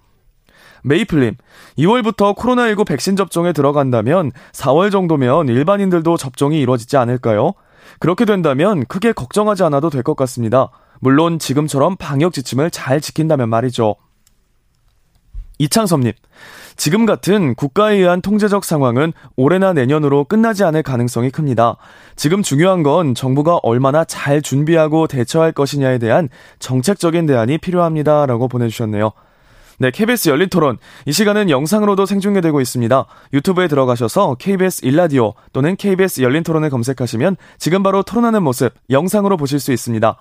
[0.84, 1.36] 메이플님,
[1.78, 7.54] 2월부터 코로나19 백신 접종에 들어간다면 4월 정도면 일반인들도 접종이 이루어지지 않을까요?
[8.00, 10.70] 그렇게 된다면 크게 걱정하지 않아도 될 것 같습니다.
[11.00, 13.96] 물론 지금처럼 방역 지침을 잘 지킨다면 말이죠.
[15.60, 16.12] 이창섭님,
[16.84, 21.78] 지금 같은 국가에 의한 통제적 상황은 올해나 내년으로 끝나지 않을 가능성이 큽니다.
[22.18, 26.28] 지금 중요한 건 정부가 얼마나 잘 준비하고 대처할 것이냐에 대한
[26.60, 28.26] 정책적인 대안이 필요합니다.
[28.26, 29.14] 라고 보내주셨네요.
[29.80, 30.78] 네, KBS 열린 토론.
[31.06, 33.06] 이 시간은 영상으로도 생중계되고 있습니다.
[33.32, 39.62] 유튜브에 들어가셔서 KBS 일라디오 또는 KBS 열린 토론을 검색하시면 지금 바로 토론하는 모습 영상으로 보실
[39.62, 40.18] 수 있습니다.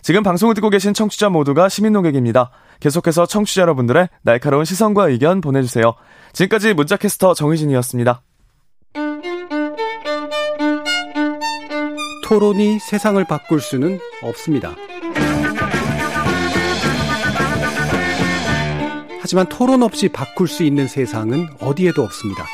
[0.00, 2.52] 지금 방송을 듣고 계신 청취자 모두가 시민 농객입니다.
[2.80, 5.94] 계속해서 청취자 여러분들의 날카로운 시선과 의견 보내주세요.
[6.32, 8.22] 지금까지 문자캐스터 정희진이었습니다.
[12.24, 14.74] 토론이 세상을 바꿀 수는 없습니다.
[19.20, 22.44] 하지만 토론 없이 바꿀 수 있는 세상은 어디에도 없습니다.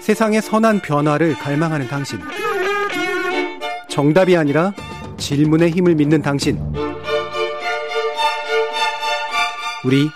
[0.00, 2.20] 세상의 선한 변화를 갈망하는 당신.
[3.90, 4.72] 정답이 아니라
[5.18, 6.58] 질문의 힘을 믿는 당신.
[9.84, 10.08] 우리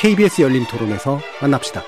[0.00, 1.82] KBS 열린 토론에서 만납시다.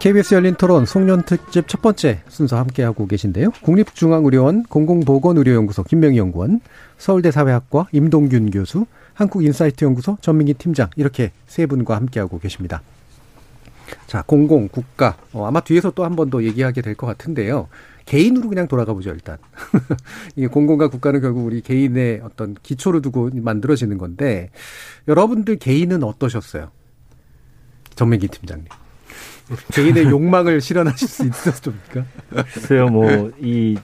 [0.00, 3.52] KBS 열린 토론 송년 특집 첫 번째 순서 함께하고 계신데요.
[3.62, 6.60] 국립중앙의료원 공공보건의료연구소 김명희 연구원,
[6.98, 8.84] 서울대 사회학과 임동균 교수,
[9.14, 12.82] 한국인사이트 연구소 전민기 팀장 이렇게 세 분과 함께하고 계십니다.
[14.06, 15.16] 자, 공공, 국가.
[15.32, 17.68] 어, 아마 뒤에서 또 한 번 더 얘기하게 될 것 같은데요.
[18.06, 19.38] 개인으로 그냥 돌아가 보죠, 일단.
[20.36, 24.50] 이 공공과 국가는 결국 우리 개인의 어떤 기초를 두고 만들어지는 건데,
[25.08, 26.70] 여러분들 개인은 어떠셨어요?
[27.94, 28.66] 전민기 팀장님.
[29.72, 32.04] 개인의 욕망을 실현하실 수 있었습니까?
[32.52, 33.76] 글쎄요, 뭐, 이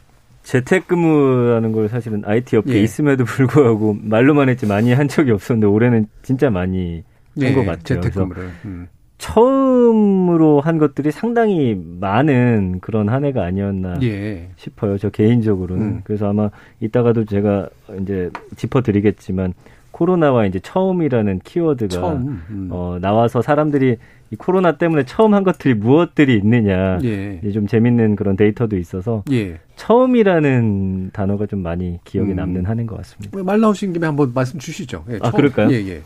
[0.43, 2.83] 재택근무라는 걸 사실은 IT 업계에 예.
[2.83, 7.05] 있음에도 불구하고 말로만 했지 많이 한 적이 없었는데 올해는 진짜 많이
[7.39, 7.83] 한것 예, 같아요.
[8.01, 8.51] 재택근무를.
[8.65, 8.89] 음.
[9.21, 14.49] 처음으로 한 것들이 상당히 많은 그런 한 해가 아니었나 예.
[14.57, 14.97] 싶어요.
[14.97, 15.87] 저 개인적으로는.
[15.87, 16.01] 음.
[16.05, 16.51] 그래서 아마
[16.81, 17.69] 이따가도 제가
[18.01, 19.53] 이제 짚어드리겠지만
[19.91, 22.43] 코로나와 이제 처음이라는 키워드가 처음.
[22.49, 22.69] 음.
[22.71, 23.99] 어, 나와서 사람들이
[24.31, 27.41] 이 코로나 때문에 처음 한 것들이 무엇들이 있느냐 예.
[27.53, 29.59] 좀 재밌는 그런 데이터도 있어서 예.
[29.77, 32.37] 처음이라는 단어가 좀 많이 기억에 음.
[32.37, 33.43] 남는 한 해인 것 같습니다.
[33.43, 35.05] 말 나오신 김에 한번 말씀 주시죠.
[35.11, 35.71] 예, 아 그럴까요?
[35.73, 36.01] 예, 예.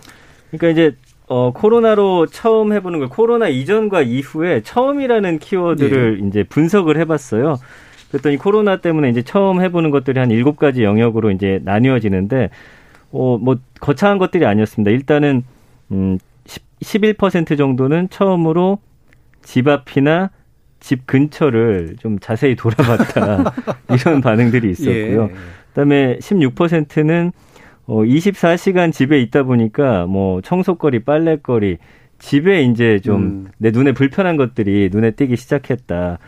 [0.50, 0.96] 그러니까 이제
[1.26, 6.26] 어, 코로나로 처음 해보는 걸 코로나 이전과 이후에 처음이라는 키워드를 예.
[6.26, 7.56] 이제 분석을 해봤어요.
[8.10, 12.50] 그랬더니 코로나 때문에 이제 처음 해보는 것들이 한 일곱 가지 영역으로 이제 나뉘어지는데,
[13.10, 14.90] 어, 뭐, 거창한 것들이 아니었습니다.
[14.90, 15.44] 일단은,
[15.90, 16.18] 음,
[16.80, 18.78] 11% 정도는 처음으로
[19.42, 20.30] 집 앞이나
[20.80, 23.52] 집 근처를 좀 자세히 돌아봤다.
[23.90, 25.30] 이런 반응들이 있었고요.
[25.30, 25.34] 예.
[25.68, 27.32] 그다음에 16%는
[27.86, 31.78] 어 24시간 집에 있다 보니까 뭐 청소거리, 빨래거리,
[32.18, 33.72] 집에 이제 좀내 음.
[33.72, 36.18] 눈에 불편한 것들이 눈에 띄기 시작했다.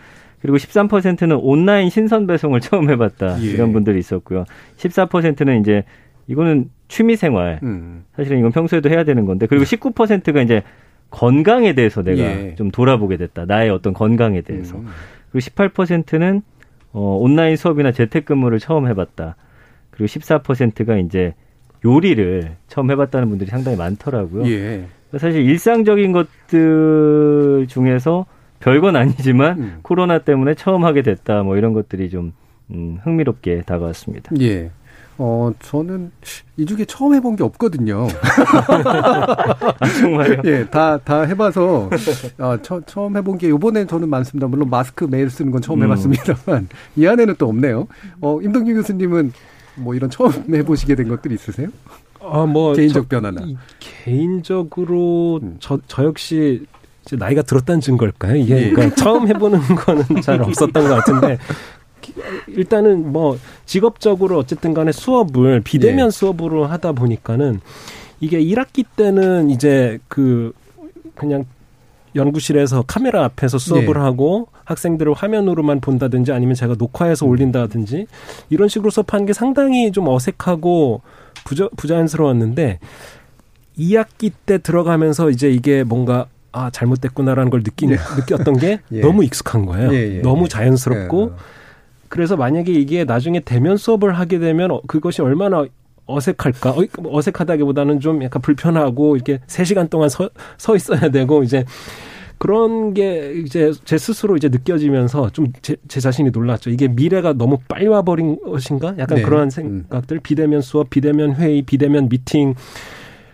[0.40, 3.42] 그리고 13%는 온라인 신선 배송을 처음 해봤다.
[3.42, 3.46] 예.
[3.46, 4.44] 이런 분들이 있었고요.
[4.76, 5.84] 14%는 이제
[6.26, 7.60] 이거는 취미 생활.
[7.62, 8.04] 음.
[8.14, 9.46] 사실은 이건 평소에도 해야 되는 건데.
[9.46, 10.62] 그리고 19%가 이제
[11.10, 12.54] 건강에 대해서 내가 예.
[12.56, 13.46] 좀 돌아보게 됐다.
[13.46, 14.76] 나의 어떤 건강에 대해서.
[14.76, 14.86] 음.
[15.30, 16.42] 그리고 18%는
[16.92, 19.36] 어, 온라인 수업이나 재택근무를 처음 해봤다.
[19.90, 21.34] 그리고 14%가 이제
[21.86, 24.46] 요리를 처음 해봤다는 분들이 상당히 많더라고요.
[24.50, 24.86] 예.
[25.16, 28.26] 사실 일상적인 것들 중에서
[28.60, 29.78] 별건 아니지만 음.
[29.82, 31.42] 코로나 때문에 처음 하게 됐다.
[31.44, 32.32] 뭐 이런 것들이 좀
[32.70, 34.32] 음, 흥미롭게 다가왔습니다.
[34.40, 34.70] 예.
[35.18, 36.10] 어, 저는
[36.58, 38.06] 이 중에 처음 해본 게 없거든요.
[39.80, 40.42] 아, 정말요?
[40.44, 41.88] 예, 다, 다 해봐서,
[42.38, 44.46] 어, 처, 처음 해본 게 요번에 저는 많습니다.
[44.46, 45.84] 물론 마스크 매일 쓰는 건 처음 음.
[45.84, 47.88] 해봤습니다만, 이 안에는 또 없네요.
[48.20, 49.32] 어, 임동규 교수님은
[49.76, 51.68] 뭐 이런 처음 해보시게 된 것들 있으세요?
[52.20, 52.72] 아, 뭐.
[52.72, 53.46] 개인적 저, 변화나.
[53.78, 55.56] 개인적으로 음.
[55.60, 56.66] 저, 저 역시
[57.04, 58.36] 이제 나이가 들었다는 증거일까요?
[58.36, 58.70] 이게 예.
[58.70, 61.38] 그러니까 처음 해보는 거는 잘 없었던 것 같은데
[62.48, 66.10] 일단은 뭐 직업적으로 어쨌든 간에 수업을 비대면 예.
[66.10, 67.60] 수업으로 하다 보니까는
[68.20, 70.52] 이게 1학기 때는 이제 그
[71.14, 71.44] 그냥
[72.14, 74.00] 연구실에서 카메라 앞에서 수업을 네.
[74.00, 78.06] 하고 학생들을 화면으로만 본다든지 아니면 제가 녹화해서 올린다든지
[78.50, 81.00] 이런 식으로 수업하는 게 상당히 좀 어색하고
[81.44, 82.80] 부자, 부자연스러웠는데
[83.78, 87.96] 2학기 때 들어가면서 이제 이게 뭔가 아 잘못됐구나라는 걸 느낀 네.
[88.16, 89.00] 느꼈던 게 예.
[89.00, 89.92] 너무 익숙한 거예요.
[89.92, 90.48] 예, 예, 너무 예.
[90.48, 91.36] 자연스럽고 예.
[92.08, 95.64] 그래서 만약에 이게 나중에 대면 수업을 하게 되면 어, 그것이 얼마나
[96.06, 96.70] 어색할까?
[96.70, 101.64] 어, 어색하다기보다는 좀 약간 불편하고 이렇게 세 시간 동안 서, 서 있어야 되고 이제
[102.38, 106.70] 그런 게 이제 제 스스로 이제 느껴지면서 좀제 자신이 놀랐죠.
[106.70, 108.94] 이게 미래가 너무 빨리 와버린 것인가?
[108.98, 109.22] 약간 네.
[109.22, 109.50] 그러한 음.
[109.50, 110.20] 생각들.
[110.20, 112.54] 비대면 수업, 비대면 회의, 비대면 미팅.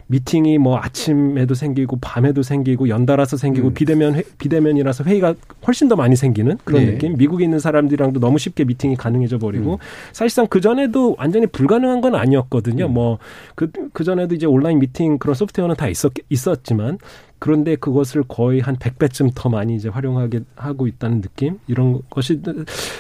[0.07, 3.74] 미팅이 뭐 아침에도 생기고 밤에도 생기고 연달아서 생기고 음.
[3.74, 5.34] 비대면 회, 비대면이라서 회의가
[5.66, 6.92] 훨씬 더 많이 생기는 그런 네.
[6.92, 7.16] 느낌.
[7.16, 9.78] 미국에 있는 사람들이랑도 너무 쉽게 미팅이 가능해져 버리고 음.
[10.12, 12.86] 사실상 그 전에도 완전히 불가능한 건 아니었거든요.
[12.86, 12.94] 음.
[12.94, 16.98] 뭐그그 그 전에도 이제 온라인 미팅 그런 소프트웨어는 다 있었 있었지만
[17.38, 21.59] 그런데 그것을 거의 한 100배쯤 더 많이 이제 활용하게 하고 있다는 느낌?
[21.66, 22.40] 이런 것이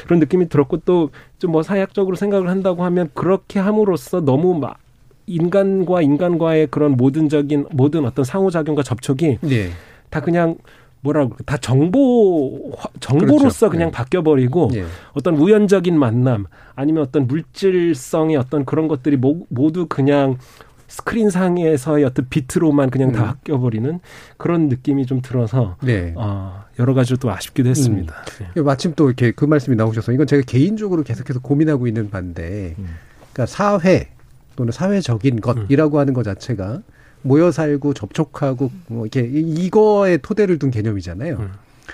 [0.06, 1.10] 그런 느낌이 들었고 또
[1.42, 4.78] 좀 뭐 사회학적으로 생각을 한다고 하면 그렇게 함으로써 너무 막
[5.26, 9.70] 인간과 인간과의 그런 모든적인 모든 어떤 상호작용과 접촉이 네.
[10.10, 10.56] 다 그냥
[11.02, 13.70] 뭐라고 다 정보 정보로서 그렇죠.
[13.70, 13.92] 그냥 네.
[13.92, 14.84] 바뀌어 버리고 네.
[15.14, 20.38] 어떤 우연적인 만남 아니면 어떤 물질성의 어떤 그런 것들이 모두 그냥
[20.86, 23.12] 스크린 상에서의 어떤 비트로만 그냥 음.
[23.14, 23.98] 다 바뀌어 버리는
[24.36, 26.12] 그런 느낌이 좀 들어서 네.
[26.16, 28.14] 어, 여러 가지로 또 아쉽기도 했습니다.
[28.14, 28.46] 음.
[28.54, 28.62] 네.
[28.62, 32.74] 마침 또 이렇게 그 말씀이 나오셔서 이건 제가 개인적으로 계속해서 고민하고 있는 반대.
[32.78, 32.86] 음.
[33.32, 34.10] 그러니까 사회
[34.56, 36.00] 또는 사회적인 것이라고 음.
[36.00, 36.82] 하는 것 자체가
[37.22, 41.36] 모여 살고 접촉하고 뭐 이렇게 이거에 토대를 둔 개념이잖아요.
[41.36, 41.50] 음.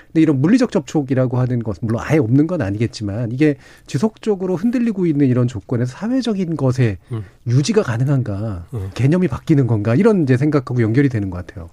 [0.07, 3.55] 근데 이런 물리적 접촉이라고 하는 것은 물론 아예 없는 건 아니겠지만 이게
[3.87, 7.23] 지속적으로 흔들리고 있는 이런 조건에서 사회적인 것에 음.
[7.47, 8.89] 유지가 가능한가 음.
[8.93, 11.69] 개념이 바뀌는 건가 이런 이제 생각하고 연결이 되는 것 같아요.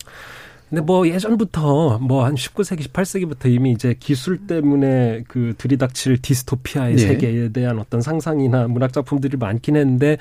[0.68, 7.02] 근데 뭐 예전부터 뭐 한 19세기, 18세기부터 이미 이제 기술 때문에 그 들이닥칠 디스토피아의 네.
[7.02, 10.18] 세계에 대한 어떤 상상이나 문학 작품들이 많긴 했는데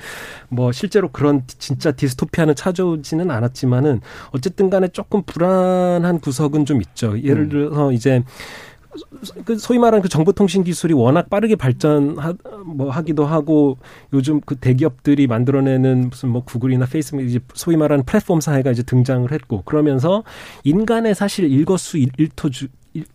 [0.48, 7.20] 뭐 실제로 그런 진짜 디스토피아는 찾아오지는 않았지만은 어쨌든 간에 조금 불안한 구석은 좀 있죠.
[7.20, 7.48] 예를 음.
[7.48, 8.22] 들어서 이제
[9.44, 12.34] 그 소위 말하는 그 정보통신 기술이 워낙 빠르게 발전하
[12.64, 13.78] 뭐 하기도 하고
[14.12, 19.30] 요즘 그 대기업들이 만들어내는 무슨 뭐 구글이나 페이스북 이제 소위 말하는 플랫폼 사회가 이제 등장을
[19.30, 20.24] 했고 그러면서
[20.64, 22.68] 인간의 사실 일거수 일토주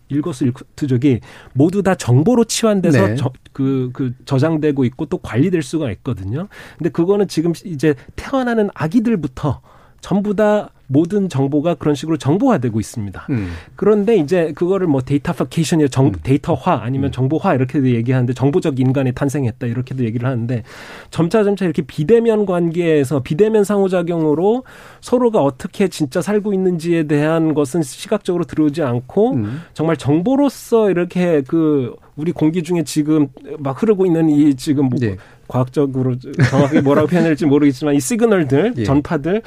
[0.10, 1.22] 일거수일투족이
[1.54, 3.16] 모두 다 정보로 치환돼서 네.
[3.16, 6.48] 저, 그, 그 저장되고 있고 또 관리될 수가 있거든요.
[6.78, 9.62] 근데 그거는 지금 이제 태어나는 아기들부터
[10.02, 13.28] 전부 다 모든 정보가 그런 식으로 정보화되고 있습니다.
[13.30, 13.52] 음.
[13.76, 16.14] 그런데 이제 그거를 뭐 데이터파케이션이 정 음.
[16.22, 17.12] 데이터화 아니면 음.
[17.12, 20.64] 정보화 이렇게도 얘기하는데 정보적 인간이 탄생했다 이렇게도 얘기를 하는데
[21.10, 24.64] 점차 점차 이렇게 비대면 관계에서 비대면 상호작용으로
[25.00, 29.62] 서로가 어떻게 진짜 살고 있는지에 대한 것은 시각적으로 들어오지 않고 음.
[29.74, 33.30] 정말 정보로서 이렇게 그 우리 공기 중에 지금
[33.60, 35.16] 막 흐르고 있는 이 지금 뭐 네.
[35.48, 38.84] 과학적으로 정확하게 뭐라고 표현할지 모르겠지만 이 시그널들 예.
[38.84, 39.42] 전파들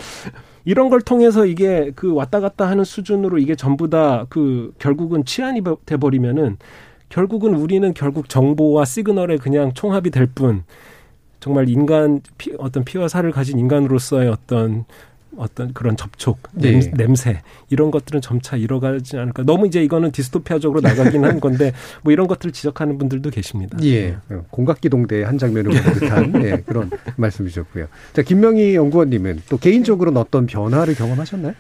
[0.65, 5.62] 이런 걸 통해서 이게 그 왔다 갔다 하는 수준으로 이게 전부 다 그 결국은 치안이
[5.87, 6.57] 돼 버리면은
[7.09, 10.65] 결국은 우리는 결국 정보와 시그널에 그냥 총합이 될 뿐
[11.41, 14.85] 정말 인간 피, 어떤 피와 살을 가진 인간으로서의 어떤
[15.39, 16.80] 어떤 그런 접촉, 네.
[16.95, 19.43] 냄새 이런 것들은 점차 잃어가지 않을까.
[19.45, 21.72] 너무 이제 이거는 디스토피아적으로 나가긴 한 건데
[22.03, 23.78] 뭐 이런 것들을 지적하는 분들도 계십니다.
[23.82, 24.37] 예, 네.
[24.51, 27.87] 공각기동대 한 장면을 본 듯한 네, 그런 말씀이셨고요.
[28.12, 31.55] 자 김명희 연구원님은 또 개인적으로는 어떤 변화를 경험하셨나요?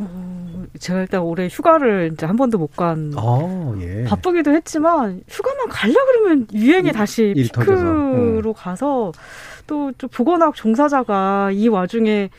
[0.00, 3.12] 어, 제가 일단 올해 휴가를 이제 한 번도 못 간.
[3.16, 4.04] 어, 예.
[4.04, 8.52] 바쁘기도 했지만 휴가만 가려 그러면 유행이 다시 일, 피크로 음.
[8.54, 9.12] 가서
[9.66, 12.30] 또 좀 보건학 종사자가 이 와중에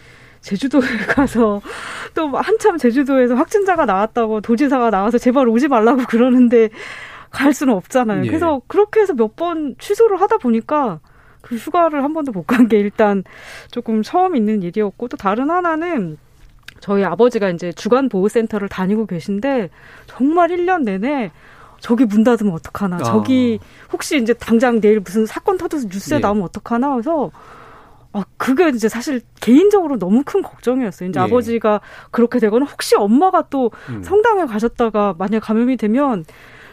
[0.41, 1.61] 제주도에 가서
[2.15, 6.69] 또 한참 제주도에서 확진자가 나왔다고 도지사가 나와서 제발 오지 말라고 그러는데
[7.29, 8.23] 갈 수는 없잖아요.
[8.23, 8.27] 예.
[8.27, 10.99] 그래서 그렇게 해서 몇 번 취소를 하다 보니까
[11.41, 13.23] 그 휴가를 한 번도 못 간 게 일단
[13.71, 16.17] 조금 처음 있는 일이었고 또 다른 하나는
[16.79, 19.69] 저희 아버지가 이제 주간 보호센터를 다니고 계신데
[20.07, 21.31] 정말 1년 내내
[21.79, 22.97] 저기 문 닫으면 어떡하나.
[22.97, 22.99] 아.
[22.99, 23.59] 저기
[23.91, 26.19] 혹시 이제 당장 내일 무슨 사건 터져서 뉴스에 예.
[26.19, 27.31] 나오면 어떡하나 해서
[28.11, 31.09] 아, 그게 이제 사실 개인적으로 너무 큰 걱정이었어요.
[31.09, 31.23] 이제 예.
[31.23, 31.81] 아버지가
[32.11, 34.01] 그렇게 되거나 혹시 엄마가 또 음.
[34.03, 36.25] 성당에 가셨다가 만약 감염이 되면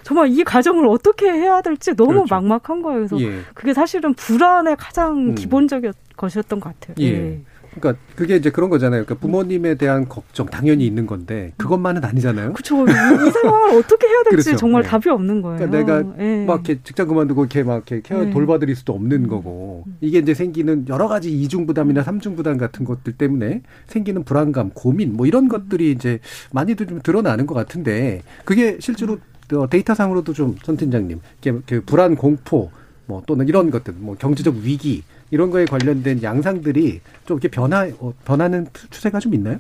[0.03, 2.35] 정말 이 가정을 어떻게 해야 될지 너무 그렇죠.
[2.35, 3.07] 막막한 거예요.
[3.07, 3.41] 그래서 예.
[3.55, 5.35] 그게 사실은 불안의 가장 음.
[5.35, 6.95] 기본적인 것이었던 것 같아요.
[7.01, 7.41] 예.
[7.77, 7.81] 예.
[7.81, 9.05] 그러니까 그게 이제 그런 거잖아요.
[9.05, 12.53] 그러니까 부모님에 대한 걱정 당연히 있는 건데 그것만은 아니잖아요.
[12.53, 12.87] 그렇죠.
[12.87, 14.57] 이, 이 상황을 어떻게 해야 될지 그렇죠.
[14.57, 14.89] 정말 네.
[14.89, 15.59] 답이 없는 거예요.
[15.59, 16.45] 그러니까 내가 네.
[16.45, 18.31] 막 이렇게 직장 그만두고 이렇게 막 이렇게 케어 네.
[18.31, 19.29] 돌봐드릴 수도 없는 음.
[19.29, 24.71] 거고 이게 이제 생기는 여러 가지 이중 부담이나 삼중 부담 같은 것들 때문에 생기는 불안감,
[24.71, 26.19] 고민 뭐 이런 것들이 이제
[26.53, 29.19] 많이들 좀 드러나는 것 같은데 그게 실제로
[29.55, 31.21] 어, 데이터상으로도 좀전 팀장님
[31.67, 32.71] 그 불안 공포
[33.07, 38.13] 뭐 또는 이런 것들 뭐 경제적 위기 이런 거에 관련된 양상들이 좀 이렇게 변화 어,
[38.25, 39.59] 변하는 추세가 좀 있나요?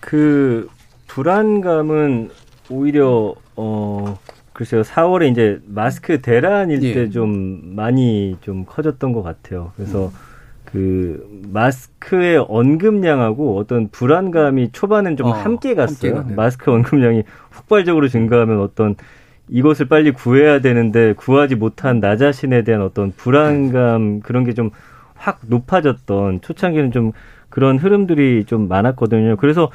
[0.00, 0.68] 그
[1.06, 2.30] 불안감은
[2.70, 4.18] 오히려 어
[4.52, 6.94] 글쎄요 4월에 이제 마스크 대란일 예.
[6.94, 9.72] 때좀 많이 좀 커졌던 것 같아요.
[9.76, 10.10] 그래서 음.
[10.64, 16.16] 그 마스크의 언급량하고 어떤 불안감이 초반엔 좀 어, 함께 갔어요.
[16.16, 17.22] 함께 마스크 언급량이
[17.54, 18.96] 폭발적으로 증가하면 어떤
[19.48, 24.70] 이것을 빨리 구해야 되는데 구하지 못한 나 자신에 대한 어떤 불안감 그런 게 좀
[25.24, 27.12] 확 높아졌던 초창기는 좀
[27.48, 29.36] 그런 흐름들이 좀 많았거든요.
[29.36, 29.70] 그래서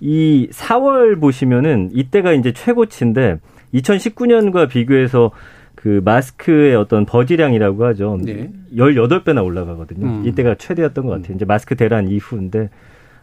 [0.00, 3.38] 이 4월 보시면은 이때가 이제 최고치인데
[3.74, 5.30] 2019년과 비교해서
[5.74, 8.18] 그 마스크의 어떤 버지량이라고 하죠.
[8.22, 8.50] 네.
[8.74, 10.06] 18배나 올라가거든요.
[10.06, 10.26] 음.
[10.26, 11.36] 이때가 최대였던 것 같아요.
[11.36, 12.70] 이제 마스크 대란 이후인데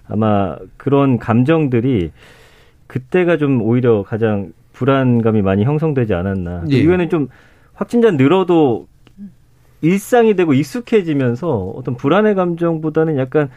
[0.07, 2.11] 아마 그런 감정들이
[2.87, 6.63] 그때가 좀 오히려 가장 불안감이 많이 형성되지 않았나.
[6.71, 6.77] 예.
[6.77, 7.27] 이거는 좀
[7.73, 8.87] 확진자 늘어도
[9.81, 13.49] 일상이 되고 익숙해지면서 어떤 불안의 감정보다는 약간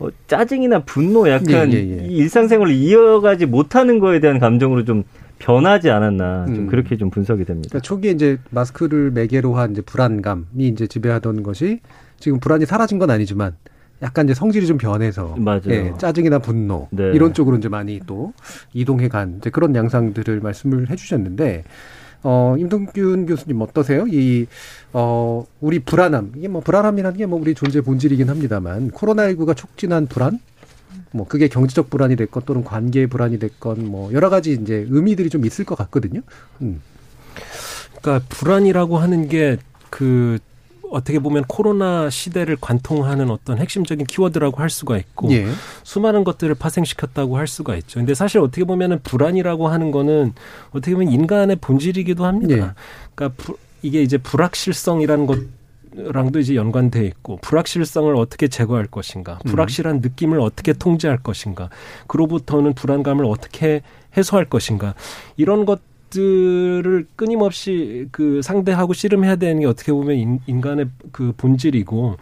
[0.00, 2.06] 어, 짜증이나 분노 약간 예, 예, 예.
[2.06, 5.04] 이 일상생활을 이어가지 못하는 거에 대한 감정으로 좀
[5.38, 6.66] 변하지 않았나 좀 음.
[6.66, 7.68] 그렇게 좀 분석이 됩니다.
[7.68, 11.78] 그러니까 초기에 이제 마스크를 매개로 한 이제 불안감이 이제 지배하던 것이
[12.18, 13.54] 지금 불안이 사라진 건 아니지만
[14.04, 15.62] 약간 이제 성질이 좀 변해서 맞아요.
[15.70, 17.10] 예, 짜증이나 분노 네.
[17.14, 18.32] 이런 쪽으로 이제 많이 또
[18.74, 21.64] 이동해 간 이제 그런 양상들을 말씀을 해주셨는데
[22.22, 24.06] 어 임동균 교수님 어떠세요?
[24.06, 30.38] 이어 우리 불안함 이게 뭐 불안함이라는 게 뭐 우리 존재 본질이긴 합니다만 코로나19가 촉진한 불안
[31.10, 35.44] 뭐 그게 경제적 불안이 됐건 또는 관계 불안이 됐건 뭐 여러 가지 이제 의미들이 좀
[35.46, 36.20] 있을 것 같거든요.
[36.60, 36.80] 음.
[38.00, 40.38] 그러니까 불안이라고 하는 게그
[40.94, 45.46] 어떻게 보면 코로나 시대를 관통하는 어떤 핵심적인 키워드라고 할 수가 있고 예.
[45.82, 47.98] 수많은 것들을 파생시켰다고 할 수가 있죠.
[47.98, 50.34] 근데 사실 어떻게 보면은 불안이라고 하는 거는
[50.70, 52.54] 어떻게 보면 인간의 본질이기도 합니다.
[52.54, 52.70] 예.
[53.14, 55.40] 그러니까 부, 이게 이제 불확실성이라는 것
[55.96, 59.50] 랑도 이제 연관돼 있고 불확실성을 어떻게 제거할 것인가, 음.
[59.50, 61.70] 불확실한 느낌을 어떻게 통제할 것인가,
[62.06, 63.82] 그로부터는 불안감을 어떻게
[64.16, 64.94] 해소할 것인가
[65.36, 65.80] 이런 것
[66.14, 72.16] 것들을 끊임없이 그 상대하고 씨름해야 되는 게 어떻게 보면 인, 인간의 그 본질이고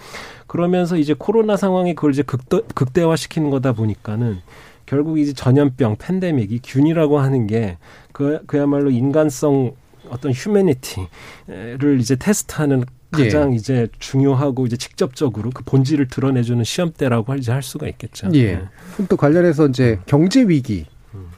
[0.46, 4.38] 그러면서 이제 코로나 상황이 그걸 이제 극대, 극대화시키는 거다 보니까는
[4.86, 7.78] 결국 이제 전염병, 팬데믹, 이 균이라고 하는 게
[8.12, 9.74] 그, 그야말로 인간성
[10.10, 13.56] 어떤 휴메니티를 이제 테스트하는 가장 예.
[13.56, 18.28] 이제 중요하고 이제 직접적으로 그 본질을 드러내주는 시험대라고 이제 할 수가 있겠죠.
[18.32, 18.54] 예.
[18.54, 18.62] 네.
[19.08, 20.86] 또 관련해서 이제 경제 위기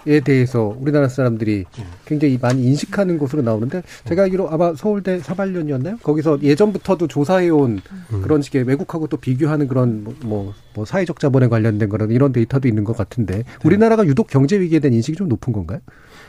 [0.06, 1.64] 에 대해서 우리나라 사람들이
[2.04, 5.98] 굉장히 많이 인식하는 것으로 나오는데 제가 알기로 아마 서울대 사발년이었나요?
[6.02, 7.80] 거기서 예전부터도 조사해온
[8.12, 8.22] 음.
[8.22, 12.68] 그런 식의 외국하고 또 비교하는 그런 뭐, 뭐, 뭐 사회적 자본에 관련된 그런 이런 데이터도
[12.68, 13.44] 있는 것 같은데 네.
[13.64, 15.80] 우리나라가 유독 경제 위기에 대한 인식이 좀 높은 건가요?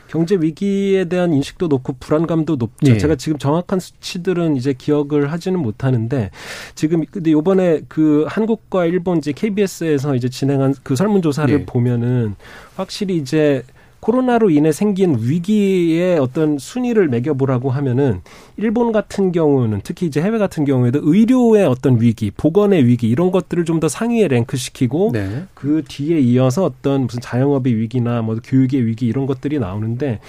[0.08, 2.92] 경제 위기에 대한 인식도 높고 불안감도 높죠.
[2.92, 2.98] 예.
[2.98, 6.30] 제가 지금 정확한 수치들은 이제 기억을 하지는 못하는데
[6.74, 11.64] 지금 근데 요번에 그 한국과 일본 이제 KBS에서 이제 진행한 그 설문조사를 예.
[11.64, 12.34] 보면은
[12.76, 13.62] 확실히 이제
[14.06, 18.20] 코로나로 인해 생긴 위기의 어떤 순위를 매겨보라고 하면은
[18.56, 23.64] 일본 같은 경우는 특히 이제 해외 같은 경우에도 의료의 어떤 위기, 보건의 위기 이런 것들을
[23.64, 25.44] 좀 더 상위에 랭크시키고 네.
[25.52, 30.20] 그 뒤에 이어서 어떤 무슨 자영업의 위기나 뭐 교육의 위기 이런 것들이 나오는데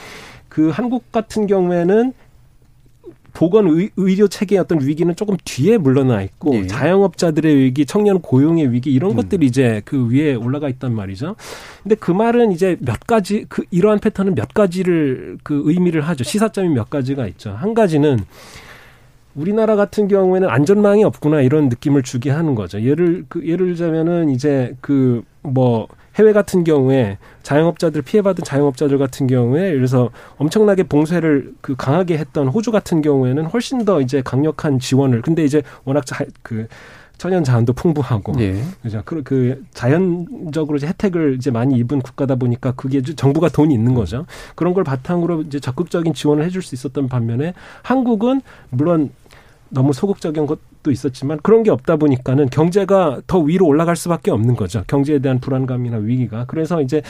[0.49, 2.11] 그 한국 같은 경우에는
[3.37, 6.65] 보건 의, 료 체계의 어떤 위기는 조금 뒤에 물러나 있고 예.
[6.65, 9.15] 자영업자들의 위기, 청년 고용의 위기 이런 음.
[9.15, 11.35] 것들이 이제 그 위에 올라가 있단 말이죠.
[11.83, 16.23] 근데 그 말은 이제 몇 가지 그 이러한 패턴은 몇 가지를 그 의미를 하죠.
[16.23, 17.51] 시사점이 몇 가지가 있죠.
[17.51, 18.17] 한 가지는
[19.37, 22.81] 우리나라 같은 경우에는 안전망이 없구나 이런 느낌을 주게 하는 거죠.
[22.81, 29.73] 예를 그 예를 들자면은 이제 그 뭐 해외 같은 경우에 자영업자들 피해받은 자영업자들 같은 경우에
[29.73, 35.43] 그래서 엄청나게 봉쇄를 그 강하게 했던 호주 같은 경우에는 훨씬 더 이제 강력한 지원을 근데
[35.45, 36.67] 이제 워낙 자, 그
[37.17, 38.61] 천연 자원도 풍부하고 예.
[38.81, 43.93] 그죠 그, 그 자연적으로 이제 혜택을 이제 많이 입은 국가다 보니까 그게 정부가 돈이 있는
[43.93, 44.25] 거죠
[44.55, 49.11] 그런 걸 바탕으로 이제 적극적인 지원을 해줄 수 있었던 반면에 한국은 물론
[49.69, 54.83] 너무 소극적인 것도 있었지만 그런 게 없다 보니까는 경제가 더 위로 올라갈 수밖에 없는 거죠.
[54.87, 56.45] 경제에 대한 불안감이나 위기가.
[56.45, 57.01] 그래서 이제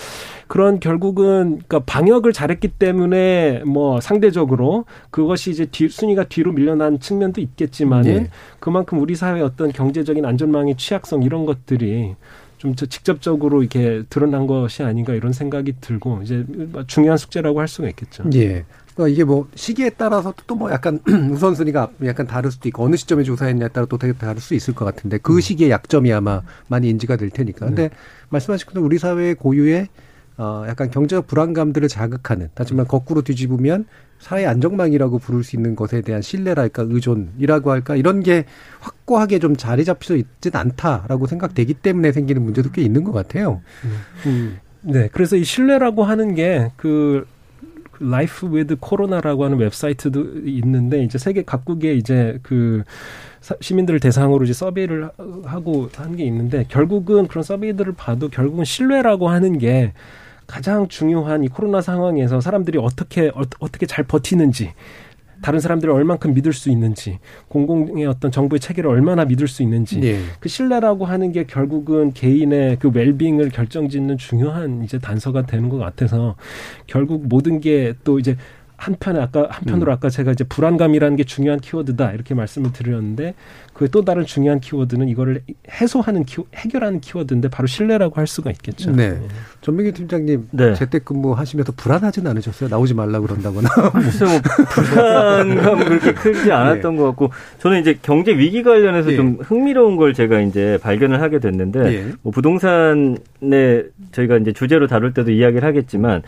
[0.48, 7.42] 그런 결국은 그러니까 방역을 잘했기 때문에 뭐 상대적으로 그것이 이제 뒤, 순위가 뒤로 밀려난 측면도
[7.42, 8.30] 있겠지만은 네.
[8.60, 12.16] 그만큼 우리 사회의 어떤 경제적인 안전망의 취약성 이런 것들이
[12.58, 16.44] 좀 직접적으로 이렇게 드러난 것이 아닌가 이런 생각이 들고 이제
[16.88, 18.24] 중요한 숙제라고 할 수가 있겠죠.
[18.34, 18.66] 예.
[18.98, 21.00] 그러니까 이게 뭐 시기에 따라서 또 뭐 약간
[21.32, 24.86] 우선순위가 약간 다를 수도 있고 어느 시점에 조사했냐에 따라 또 되게 다를 수 있을 것
[24.86, 25.40] 같은데 그 음.
[25.40, 27.68] 시기의 약점이 아마 많이 인지가 될 테니까.
[27.68, 27.96] 근데 네.
[28.30, 29.88] 말씀하신 것처럼 우리 사회 고유의
[30.40, 33.86] 어 약간 경제적 불안감들을 자극하는 하지만 거꾸로 뒤집으면
[34.20, 38.46] 사회 안정망이라고 부를 수 있는 것에 대한 신뢰랄까 의존이라고 할까 이런 게
[38.80, 43.62] 확고하게 좀 자리 잡혀 있진 않다라고 생각되기 때문에 생기는 문제도 꽤 있는 것 같아요.
[43.86, 44.00] 음.
[44.26, 44.58] 음.
[44.82, 47.26] 네, 그래서 이 신뢰라고 하는 게 그
[48.00, 52.84] life with Corona라고 하는 웹사이트도 있는데 이제 세계 각국에 이제 그
[53.62, 55.10] 시민들을 대상으로 이제 서베이를
[55.46, 59.94] 하고 한 게 있는데 결국은 그런 서베이들을 봐도 결국은 신뢰라고 하는 게
[60.48, 64.74] 가장 중요한 이 코로나 상황에서 사람들이 어떻게 어, 어떻게 잘 버티는지
[65.42, 67.20] 다른 사람들을 얼만큼 믿을 수 있는지
[67.50, 70.20] 공공의 어떤 정부의 체계를 얼마나 믿을 수 있는지 네.
[70.40, 76.36] 그 신뢰라고 하는 게 결국은 개인의 그 웰빙을 결정짓는 중요한 이제 단서가 되는 것 같아서
[76.88, 78.38] 결국 모든 게 또 이제
[78.78, 79.94] 한편에 아까 한편으로 음.
[79.94, 83.34] 아까 제가 이제 불안감이라는 게 중요한 키워드다 이렇게 말씀을 드렸는데
[83.74, 88.92] 그 또 다른 중요한 키워드는 이거를 해소하는 키 해결하는 키워드인데 바로 신뢰라고 할 수가 있겠죠.
[88.92, 89.12] 네.
[89.12, 89.28] 네.
[89.62, 90.74] 전민기 팀장님 네.
[90.76, 92.70] 재택근무 하시면서 불안하지는 않으셨어요?
[92.70, 93.70] 나오지 말라 그런다거나.
[93.94, 96.98] 글쎄 뭐 불안감 그렇게 크지 않았던 네.
[97.02, 99.16] 것 같고 저는 이제 경제 위기 관련해서 예.
[99.16, 102.12] 좀 흥미로운 걸 제가 이제 발견을 하게 됐는데 예.
[102.22, 106.22] 뭐 부동산에 저희가 이제 주제로 다룰 때도 이야기를 하겠지만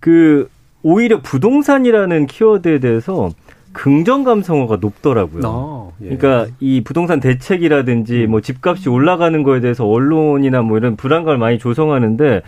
[0.00, 0.48] 그
[0.82, 3.30] 오히려 부동산이라는 키워드에 대해서
[3.72, 5.42] 긍정 감성어가 높더라고요.
[5.44, 6.16] 아, 예.
[6.16, 8.30] 그러니까 이 부동산 대책이라든지 음.
[8.30, 12.42] 뭐 집값이 올라가는 거에 대해서 언론이나 뭐 이런 불안감을 많이 조성하는데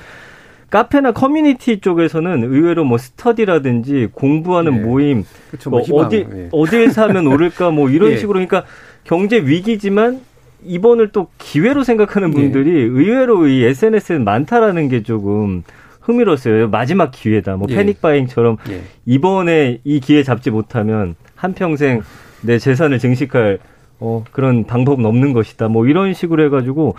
[0.70, 4.80] 카페나 커뮤니티 쪽에서는 의외로 뭐 스터디라든지 공부하는 예.
[4.80, 6.48] 모임 그쵸, 뭐, 뭐 어디 예.
[6.50, 8.16] 어디에 사면 오를까 뭐 이런 예.
[8.16, 8.64] 식으로 그러니까
[9.04, 10.20] 경제 위기지만
[10.64, 12.32] 이번을 또 기회로 생각하는 예.
[12.32, 15.62] 분들이 의외로 이 SNS에 많다라는 게 조금
[16.02, 16.68] 흥미로웠어요.
[16.68, 17.56] 마지막 기회다.
[17.56, 17.76] 뭐 예.
[17.76, 18.82] 패닉 바잉처럼 예.
[19.06, 22.02] 이번에 이 기회 잡지 못하면 한 평생
[22.42, 23.58] 내 재산을 증식할
[24.00, 25.68] 어, 그런 방법은 없는 것이다.
[25.68, 26.96] 뭐 이런 식으로 해가지고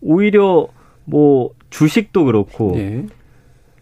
[0.00, 0.66] 오히려
[1.04, 3.06] 뭐 주식도 그렇고 예.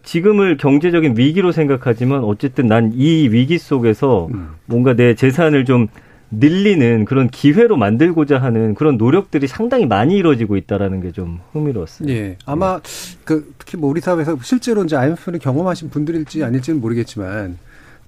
[0.03, 4.49] 지금을 경제적인 위기로 생각하지만 어쨌든 난 이 위기 속에서 음.
[4.65, 5.87] 뭔가 내 재산을 좀
[6.31, 12.07] 늘리는 그런 기회로 만들고자 하는 그런 노력들이 상당히 많이 이루어지고 있다라는 게 좀 흥미로웠어요.
[12.09, 12.37] 예.
[12.45, 12.79] 아마
[13.25, 17.57] 그 특히 뭐 우리 사회에서 실제로 이제 IMF를 경험하신 분들일지 아닐지는 모르겠지만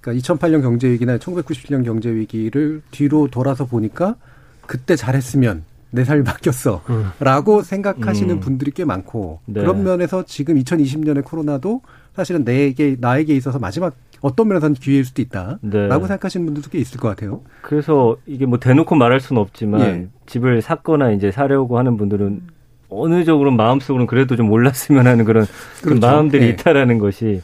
[0.02, 4.16] 그러니까 2008년 경제 위기나 1997년 경제 위기를 뒤로 돌아서 보니까
[4.68, 6.82] 그때 잘했으면 내 삶이 바뀌었어.
[6.90, 7.12] 음.
[7.20, 8.40] 라고 생각하시는 음.
[8.40, 9.62] 분들이 꽤 많고 네.
[9.62, 11.82] 그런 면에서 지금 2020년의 코로나도
[12.16, 15.90] 사실은 내게 나에게 있어서 마지막 어떤 면에서는 기회일 수도 있다라고 네.
[15.90, 17.42] 생각하시는 분들도 꽤 있을 것 같아요.
[17.62, 20.08] 그래서 이게 뭐 대놓고 말할 수는 없지만 예.
[20.28, 22.42] 집을 샀거나 이제 사려고 하는 분들은
[22.90, 25.46] 어느 쪽으로 마음속으로는 그래도 좀 올랐으면 하는 그런,
[25.82, 26.00] 그렇죠.
[26.00, 26.50] 마음들이 예.
[26.50, 27.42] 있다라는 것이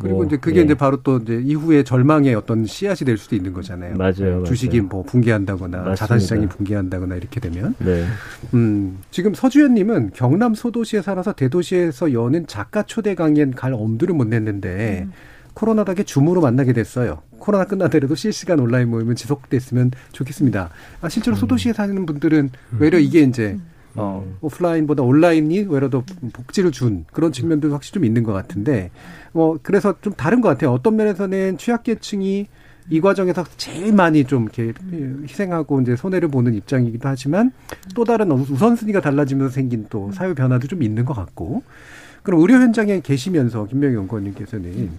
[0.00, 0.64] 그리고 뭐, 이제 그게 예.
[0.64, 3.96] 이제 바로 또 이제 이후에 절망의 어떤 씨앗이 될 수도 있는 거잖아요.
[3.96, 4.44] 맞아요.
[4.44, 4.88] 주식이 맞아요.
[4.88, 7.74] 뭐 붕괴한다거나 자산 시장이 붕괴한다거나 이렇게 되면.
[7.78, 8.04] 네.
[8.54, 14.26] 음, 지금 서주현 님은 경남 소도시에 살아서 대도시에서 여는 작가 초대 강연 갈 엄두를 못
[14.26, 15.12] 냈는데 음.
[15.58, 17.20] 코로나 덕에 줌으로 만나게 됐어요.
[17.40, 20.70] 코로나 끝나더라도 실시간 온라인 모임은 지속됐으면 좋겠습니다.
[21.00, 21.40] 아, 실제로 음.
[21.40, 23.66] 소도시에 사는 분들은 외려 이게 이제 음.
[23.96, 28.92] 어, 오프라인보다 온라인이 외려 더 복지를 준 그런 측면도 확실히 좀 있는 것 같은데,
[29.32, 30.70] 뭐, 그래서 좀 다른 것 같아요.
[30.70, 32.46] 어떤 면에서는 취약계층이
[32.90, 34.72] 이 과정에서 제일 많이 좀 이렇게
[35.24, 37.50] 희생하고 이제 손해를 보는 입장이기도 하지만
[37.94, 41.64] 또 다른 우선순위가 달라지면서 생긴 또 사회 변화도 좀 있는 것 같고
[42.28, 44.90] 그럼 의료 현장에 계시면서 김명희 연구원님께서는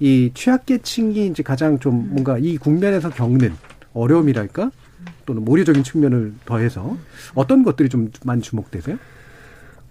[0.00, 3.54] 이 취약계층이 이제 가장 좀 뭔가 이 국면에서 겪는
[3.94, 4.70] 어려움이랄까?
[5.24, 6.98] 또는 모의적인 측면을 더해서
[7.34, 8.98] 어떤 것들이 좀 많이 주목되세요?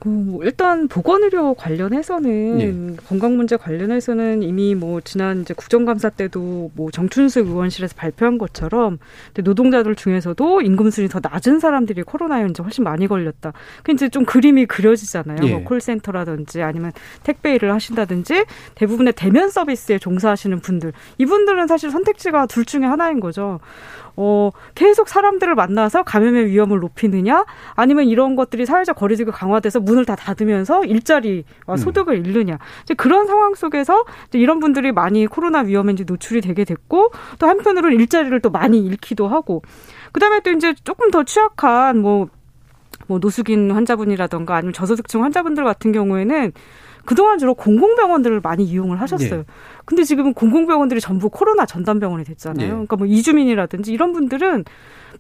[0.04, 3.04] 그뭐 일단 보건의료 관련해서는 예.
[3.08, 9.00] 건강 문제 관련해서는 이미 뭐 지난 이제 국정감사 때도 뭐 정춘숙 의원실에서 발표한 것처럼
[9.42, 13.54] 노동자들 중에서도 임금 수준이 더 낮은 사람들이 코로나에 이제 훨씬 많이 걸렸다.
[13.84, 15.38] 그 이제 좀 그림이 그려지잖아요.
[15.44, 15.52] 예.
[15.52, 16.92] 뭐 콜센터라든지 아니면
[17.24, 18.44] 택배 일을 하신다든지
[18.76, 23.62] 대부분의 대면 서비스에 종사하시는 분들 이분들은 사실 선택지가 둘 중에 하나인 거죠.
[24.16, 30.16] 어, 계속 사람들을 만나서 감염의 위험을 높이느냐, 아니면 이런 것들이 사회적 거리두기 강화돼서 문을 다
[30.16, 31.78] 닫으면서 일자리와 음.
[31.78, 32.26] 소득을 음.
[32.26, 32.60] 잃느냐.
[32.84, 37.48] 이제 그런 상황 속에서 이제 이런 분들이 많이 코로나 위험에 이제 노출이 되게 됐고, 또
[37.48, 39.62] 한편으로는 일자리를 또 많이 잃기도 하고,
[40.12, 42.28] 그 다음에 또 이제 조금 더 취약한 뭐,
[43.08, 46.54] 뭐 노숙인 환자분이라던가 아니면 저소득층 환자분들 같은 경우에는
[47.06, 49.38] 그동안 주로 공공병원들을 많이 이용을 하셨어요.
[49.38, 49.46] 네.
[49.86, 52.66] 근데 지금은 공공병원들이 전부 코로나 전담병원이 됐잖아요.
[52.66, 52.72] 네.
[52.72, 54.66] 그러니까 뭐 이주민이라든지 이런 분들은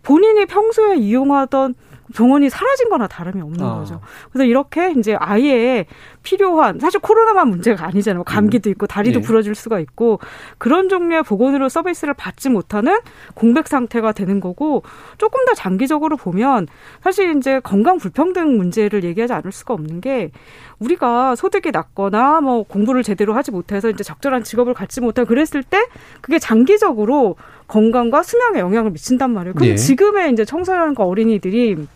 [0.02, 1.76] 본인이 평소에 이용하던
[2.14, 3.76] 병원이 사라진 거나 다름이 없는 아.
[3.76, 4.00] 거죠.
[4.32, 5.86] 그래서 이렇게 이제 아예
[6.22, 8.24] 필요한 사실 코로나만 문제가 아니잖아요.
[8.24, 9.26] 감기도 있고 다리도 네.
[9.26, 10.20] 부러질 수가 있고
[10.58, 12.98] 그런 종류의 보건의료 서비스를 받지 못하는
[13.34, 14.84] 공백 상태가 되는 거고
[15.18, 16.68] 조금 더 장기적으로 보면
[17.02, 20.32] 사실 이제 건강 불평등 문제를 얘기하지 않을 수가 없는 게
[20.80, 25.86] 우리가 소득이 낮거나 뭐 공부를 제대로 하지 못해서 이제 적절한 직업을 갖지 못하고 그랬을 때
[26.22, 27.36] 그게 장기적으로
[27.68, 29.54] 건강과 수명에 영향을 미친단 말이에요.
[29.54, 29.76] 그럼 네.
[29.76, 31.88] 지금의 이제 청소년과 어린이들이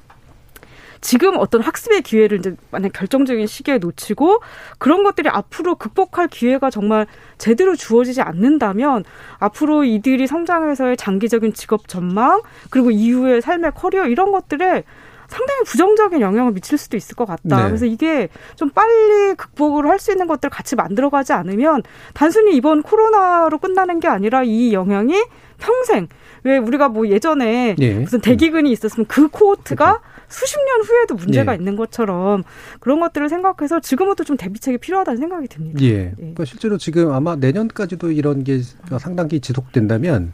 [1.01, 4.41] 지금 어떤 학습의 기회를 이제 만약 결정적인 시기에 놓치고
[4.77, 9.03] 그런 것들이 앞으로 극복할 기회가 정말 제대로 주어지지 않는다면
[9.39, 14.83] 앞으로 이들이 성장해서의 장기적인 직업 전망 그리고 이후의 삶의 커리어 이런 것들에
[15.27, 17.57] 상당히 부정적인 영향을 미칠 수도 있을 것 같다.
[17.57, 17.63] 네.
[17.67, 21.81] 그래서 이게 좀 빨리 극복을 할 수 있는 것들 같이 만들어가지 않으면
[22.13, 25.15] 단순히 이번 코로나로 끝나는 게 아니라 이 영향이
[25.57, 26.07] 평생
[26.43, 27.93] 왜 우리가 뭐 예전에 예.
[27.95, 30.16] 무슨 대기근이 있었으면 그 코호트가 그렇죠.
[30.29, 31.57] 수십 년 후에도 문제가 예.
[31.57, 32.43] 있는 것처럼
[32.79, 35.79] 그런 것들을 생각해서 지금부터 좀 대비책이 필요하다는 생각이 듭니다.
[35.81, 35.87] 예.
[35.87, 36.13] 예.
[36.15, 38.61] 그러니까 실제로 지금 아마 내년까지도 이런 게
[38.99, 40.33] 상당히 지속된다면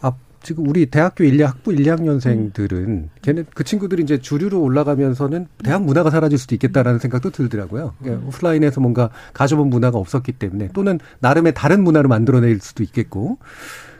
[0.00, 3.10] 앞 지금 우리 대학교 1, 학부 1, 2학년생들은 음.
[3.22, 7.94] 걔네 그 친구들이 이제 주류로 올라가면서는 대학 문화가 사라질 수도 있겠다라는 생각도 들더라고요.
[7.98, 8.28] 그러니까 음.
[8.28, 13.38] 오프라인에서 뭔가 가져본 문화가 없었기 때문에 또는 나름의 다른 문화를 만들어낼 수도 있겠고.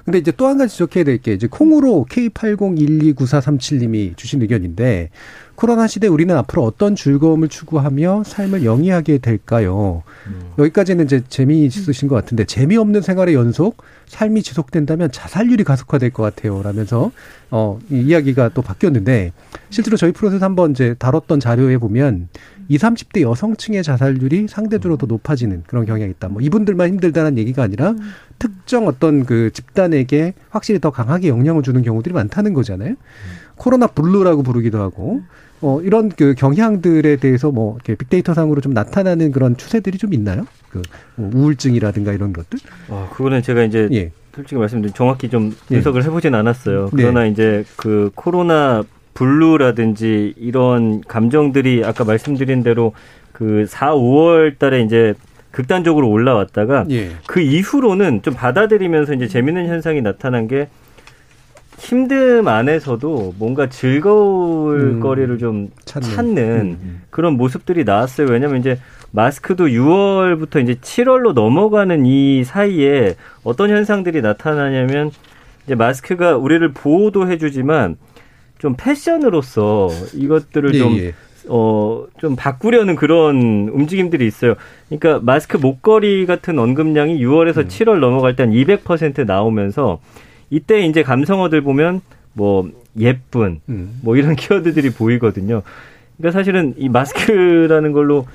[0.04, 5.10] 근데 이제 또 한 가지 지적해야 될 게 이제 콩으로 K80129437님이 주신 의견인데
[5.54, 10.02] 코로나 시대 우리는 앞으로 어떤 즐거움을 추구하며 삶을 영위하게 될까요?
[10.26, 10.50] 음.
[10.58, 13.76] 여기까지는 이제 재미있으신 것 같은데 재미없는 생활의 연속,
[14.06, 16.62] 삶이 지속된다면 자살률이 가속화될 것 같아요.
[16.62, 17.12] 라면서
[17.50, 19.32] 어, 이 이야기가 또 바뀌었는데
[19.70, 22.28] 실제로 저희 프로에서 한번 이제 다뤘던 자료에 보면
[22.68, 26.28] 20, 30대 여성층의 자살률이 상대적으로 더 높아지는 그런 경향이 있다.
[26.28, 27.98] 뭐 이분들만 힘들다는 얘기가 아니라 음.
[28.38, 32.90] 특정 어떤 그 집단에게 확실히 더 강하게 영향을 주는 경우들이 많다는 거잖아요.
[32.90, 32.96] 음.
[33.56, 35.22] 코로나 블루라고 부르기도 하고
[35.60, 40.46] 어 이런 그 경향들에 대해서 뭐 이렇게 빅데이터 상으로 좀 나타나는 그런 추세들이 좀 있나요?
[40.70, 42.58] 그뭐 우울증이라든가 이런 것들?
[42.88, 44.10] 어 그거는 제가 이제 예.
[44.34, 45.76] 솔직히 말씀드리면 정확히 좀 예.
[45.76, 46.06] 분석을 예.
[46.06, 46.90] 해보진 않았어요.
[46.92, 47.02] 네.
[47.02, 47.30] 그러나 네.
[47.30, 48.82] 이제 그 코로나
[49.14, 52.92] 블루라든지 이런 감정들이 아까 말씀드린 대로
[53.32, 55.14] 그 4, 5월 달에 이제
[55.50, 57.10] 극단적으로 올라왔다가 예.
[57.26, 60.68] 그 이후로는 좀 받아들이면서 이제 재밌는 현상이 나타난 게
[61.76, 67.02] 힘듦 안에서도 뭔가 즐거울 음, 거리를 좀 찾는, 찾는 음, 음.
[67.10, 68.28] 그런 모습들이 나왔어요.
[68.28, 68.78] 왜냐면 이제
[69.10, 75.10] 마스크도 6월부터 이제 7월로 넘어가는 이 사이에 어떤 현상들이 나타나냐면
[75.64, 77.96] 이제 마스크가 우리를 보호도 해주지만
[78.64, 81.12] 좀 패션으로서 이것들을 예, 좀 예.
[81.48, 84.54] 어, 좀 바꾸려는 그런 움직임들이 있어요.
[84.88, 87.68] 그러니까 마스크 목걸이 같은 언급량이 6월에서 음.
[87.68, 90.00] 7월 넘어갈 때 한 200% 나오면서
[90.48, 92.00] 이때 이제 감성어들 보면
[92.32, 94.00] 뭐 예쁜 음.
[94.02, 95.60] 뭐 이런 키워드들이 보이거든요.
[96.16, 98.26] 그러니까 사실은 이 마스크라는 걸로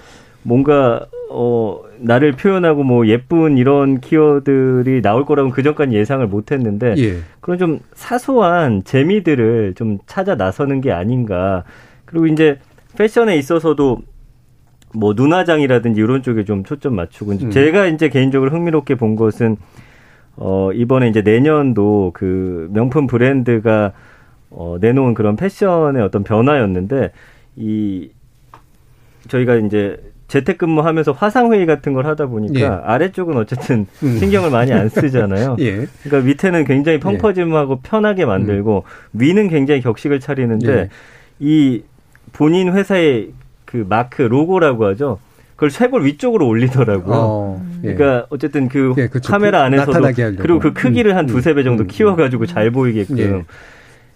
[0.44, 6.96] 뭔가 어 나를 표현하고 뭐 예쁜 이런 키워드들이 나올 거라고 그 전까지 예상을 못 했는데
[6.98, 7.18] 예.
[7.40, 11.64] 그런 좀 사소한 재미들을 좀 찾아 나서는 게 아닌가.
[12.06, 12.58] 그리고 이제
[12.98, 14.02] 패션에 있어서도
[14.96, 17.52] 뭐 눈화장이라든지 이런 쪽에 좀 초점 맞추고 음.
[17.52, 19.58] 제가 이제 개인적으로 흥미롭게 본 것은
[20.36, 23.92] 어 이번에 이제 내년도 그 명품 브랜드가
[24.50, 27.12] 어 내놓은 그런 패션의 어떤 변화였는데
[27.56, 28.10] 이
[29.28, 29.98] 저희가 이제
[30.30, 32.66] 재택근무하면서 화상회의 같은 걸 하다 보니까 예.
[32.66, 34.18] 아래쪽은 어쨌든 음.
[34.18, 35.58] 신경을 많이 안 쓰잖아요.
[35.60, 35.88] 예.
[36.04, 37.90] 그러니까 밑에는 굉장히 펑퍼짐하고 예.
[37.90, 39.20] 편하게 만들고 음.
[39.20, 40.90] 위는 굉장히 격식을 차리는데 예.
[41.40, 41.82] 이
[42.32, 43.32] 본인 회사의
[43.66, 45.20] 그 마크 로고라고 하죠.
[45.56, 47.16] 그걸 쇄골 위쪽으로 올리더라고요.
[47.18, 47.94] 어, 예.
[47.94, 50.00] 그러니까 어쨌든 그 예, 카메라 안에서도
[50.38, 53.18] 그리고 그 크기를 한 음, 두세 배 정도 음, 키워가지고 잘 보이게끔.
[53.18, 53.44] 예.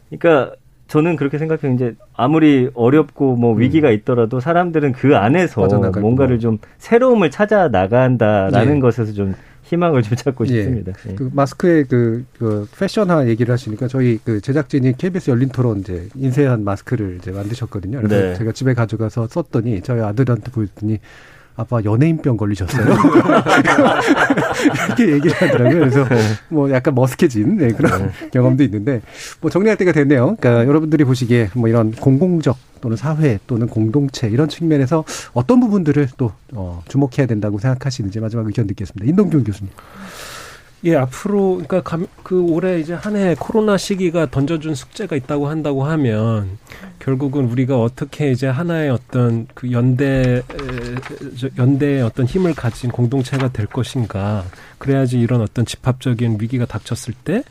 [0.09, 0.55] 그러니까
[0.87, 1.73] 저는 그렇게 생각해요.
[1.73, 3.59] 이제 아무리 어렵고 뭐 음.
[3.59, 5.67] 위기가 있더라도 사람들은 그 안에서
[5.99, 8.79] 뭔가를 좀 새로움을 찾아 나간다라는 예.
[8.79, 10.49] 것에서 좀 희망을 좀 찾고 예.
[10.49, 10.93] 싶습니다.
[11.09, 11.15] 예.
[11.15, 16.63] 그 마스크의 그, 그 패션화 얘기를 하시니까 저희 그 제작진이 KBS 열린 토론 이제 인쇄한
[16.63, 18.01] 마스크를 이제 만드셨거든요.
[18.01, 18.35] 그래서 네.
[18.35, 20.99] 제가 집에 가져가서 썼더니 저희 아들한테 보였더니
[21.55, 22.85] 아빠 연예인병 걸리셨어요.
[24.87, 25.79] 이렇게 얘기를 하더라고요.
[25.79, 26.21] 그래서 네.
[26.49, 28.29] 뭐 약간 머쓱해진 네, 그런 네.
[28.31, 29.01] 경험도 있는데
[29.39, 30.35] 뭐 정리할 때가 됐네요.
[30.39, 36.31] 그러니까 여러분들이 보시기에 뭐 이런 공공적 또는 사회 또는 공동체 이런 측면에서 어떤 부분들을 또
[36.53, 39.09] 어, 주목해야 된다고 생각하시는지 마지막 의견 듣겠습니다.
[39.09, 39.71] 인동균 교수님.
[40.85, 45.85] 예, 앞으로 그러니까 감, 그 올해 이제 한 해 코로나 시기가 던져준 숙제가 있다고 한다고
[45.85, 46.57] 하면
[46.99, 50.41] 결국은 우리가 어떻게 이제 하나의 어떤 그 연대
[51.57, 54.43] 연대의 어떤 힘을 가진 공동체가 될 것인가
[54.77, 57.43] 그래야지 이런 어떤 집합적인 위기가 닥쳤을 때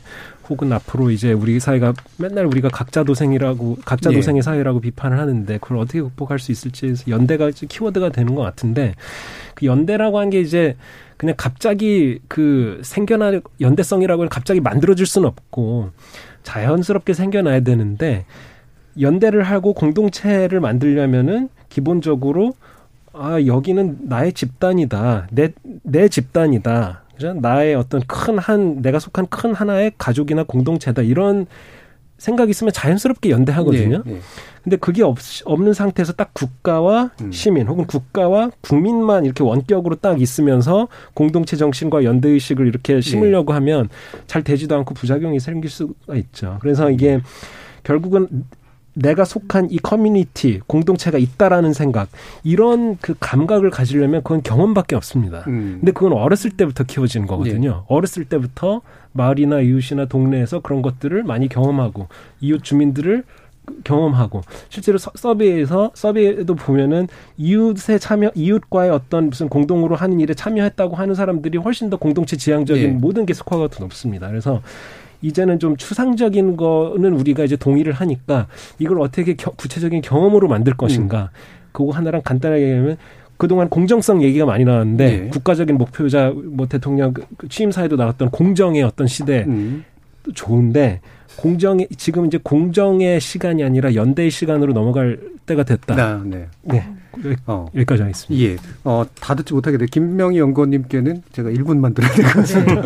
[0.49, 4.15] 혹은 앞으로 이제 우리 사회가 맨날 우리가 각자 도생이라고 각자 예.
[4.15, 8.93] 도생의 사회라고 비판을 하는데 그걸 어떻게 극복할 수 있을지 연대가 키워드가 되는 것 같은데
[9.55, 10.75] 그 연대라고 한 게 이제
[11.17, 15.91] 그냥 갑자기 그 생겨나 연대성이라고 갑자기 만들어질 수는 없고
[16.43, 18.25] 자연스럽게 생겨나야 되는데
[18.99, 22.53] 연대를 하고 공동체를 만들려면은 기본적으로
[23.13, 25.27] 아 여기는 나의 집단이다.
[25.31, 25.53] 내
[25.83, 27.03] 내 집단이다.
[27.13, 27.33] 그죠?
[27.33, 31.03] 나의 어떤 큰 한 내가 속한 큰 하나의 가족이나 공동체다.
[31.03, 31.45] 이런
[32.23, 34.03] 생각이 있으면 자연스럽게 연대하거든요.
[34.05, 34.19] 네, 네.
[34.63, 37.33] 근데 그게 없, 없는 상태에서 딱 국가와 음.
[37.33, 43.55] 시민 혹은 국가와 국민만 이렇게 원격으로 딱 있으면서 공동체 정신과 연대 의식을 이렇게 심으려고 네.
[43.55, 43.89] 하면
[44.25, 46.59] 잘 되지도 않고 부작용이 생길 수가 있죠.
[46.61, 47.19] 그래서 이게
[47.83, 48.45] 결국은
[48.93, 52.09] 내가 속한 이 커뮤니티 공동체가 있다라는 생각
[52.43, 55.43] 이런 그 감각을 가지려면 그건 경험밖에 없습니다.
[55.47, 55.77] 음.
[55.79, 57.69] 근데 그건 어렸을 때부터 키워지는 거거든요.
[57.69, 57.93] 예.
[57.93, 58.81] 어렸을 때부터
[59.13, 62.07] 마을이나 이웃이나 동네에서 그런 것들을 많이 경험하고
[62.41, 63.23] 이웃 주민들을
[63.83, 71.15] 경험하고 실제로 survey에서 survey에도 보면은 이웃의 참여 이웃과의 어떤 무슨 공동으로 하는 일에 참여했다고 하는
[71.15, 72.87] 사람들이 훨씬 더 공동체 지향적인 예.
[72.87, 74.27] 모든 게 스코어가 더 높습니다.
[74.27, 74.61] 그래서
[75.23, 78.47] 이제는 좀 추상적인 거는 우리가 이제 동의를 하니까
[78.77, 81.31] 이걸 어떻게 겨, 구체적인 경험으로 만들 것인가.
[81.33, 81.37] 음.
[81.71, 82.97] 그거 하나랑 간단하게 얘기하면
[83.37, 85.27] 그동안 공정성 얘기가 많이 나왔는데 네.
[85.29, 89.83] 국가적인 목표자 뭐 대통령 그, 그 취임사에도 나왔던 공정의 어떤 시대 음.
[90.33, 91.01] 좋은데
[91.35, 95.95] 공정의 지금 이제 공정의 시간이 아니라 연대의 시간으로 넘어갈 때가 됐다.
[95.95, 96.47] 아, 네.
[96.61, 96.85] 네.
[97.45, 97.65] 어.
[97.75, 98.43] 여기까지 하겠습니다.
[98.45, 98.57] 예.
[98.83, 99.85] 어, 다 듣지 못하게 돼.
[99.85, 102.81] 김명희 연구원님께는 제가 1분만 들어야 될 것 같습니다.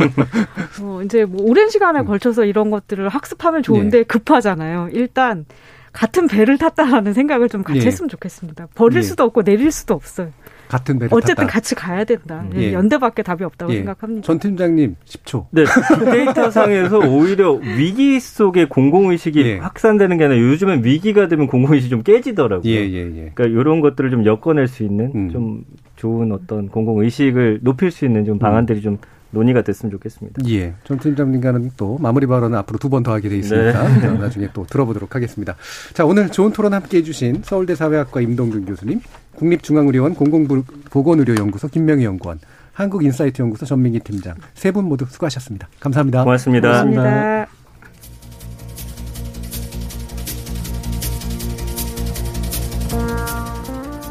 [0.82, 2.06] 어, 이제 뭐 오랜 시간에 음.
[2.06, 4.04] 걸쳐서 이런 것들을 학습하면 좋은데 네.
[4.04, 4.89] 급하잖아요.
[4.91, 5.45] 일단
[5.93, 7.86] 같은 배를 탔다라는 생각을 좀 같이 예.
[7.86, 8.68] 했으면 좋겠습니다.
[8.76, 9.02] 버릴 예.
[9.04, 10.32] 수도 없고 내릴 수도 없어요.
[10.68, 11.47] 같은 배를 어쨌든 탔다.
[11.47, 12.45] 같이 가야 된다.
[12.51, 12.51] 음.
[12.55, 12.74] 예.
[12.74, 13.78] 연대밖에 답이 없다고 예.
[13.78, 14.26] 생각합니다.
[14.26, 15.45] 전 팀장님 10초.
[15.51, 15.63] 네.
[16.11, 19.57] 데이터 상에서 오히려 위기 속에 공공의식이 예.
[19.59, 22.70] 확산되는 게 아니라 요즘엔 위기가 되면 공공의식이 좀 깨지더라고요.
[22.70, 23.32] 예, 예, 예.
[23.34, 25.30] 그러니까 이런 것들을 좀 엮어낼 수 있는 음.
[25.32, 25.63] 좀
[25.95, 28.97] 좋은 어떤 공공의식을 높일 수 있는 좀 방안들이 음.
[29.32, 30.42] 좀 논의가 됐으면 좋겠습니다.
[30.50, 30.74] 예.
[30.84, 34.08] 전 팀장님과는 또 마무리 발언은 앞으로 두 번 더 하게 돼 있으니까 네.
[34.18, 35.56] 나중에 또 들어보도록 하겠습니다.
[35.94, 39.02] 자, 오늘 좋은 토론 함께 해주신 서울대 사회학과 임동균 교수님,
[39.36, 42.40] 국립중앙의료원 공공보건의료연구소 김명희 연구원,
[42.74, 45.68] 한국인사이트 연구소 전민기 팀장 세 분 모두 수고하셨습니다.
[45.80, 46.24] 감사합니다.
[46.24, 46.70] 고맙습니다.
[46.84, 47.48] 고맙습니다.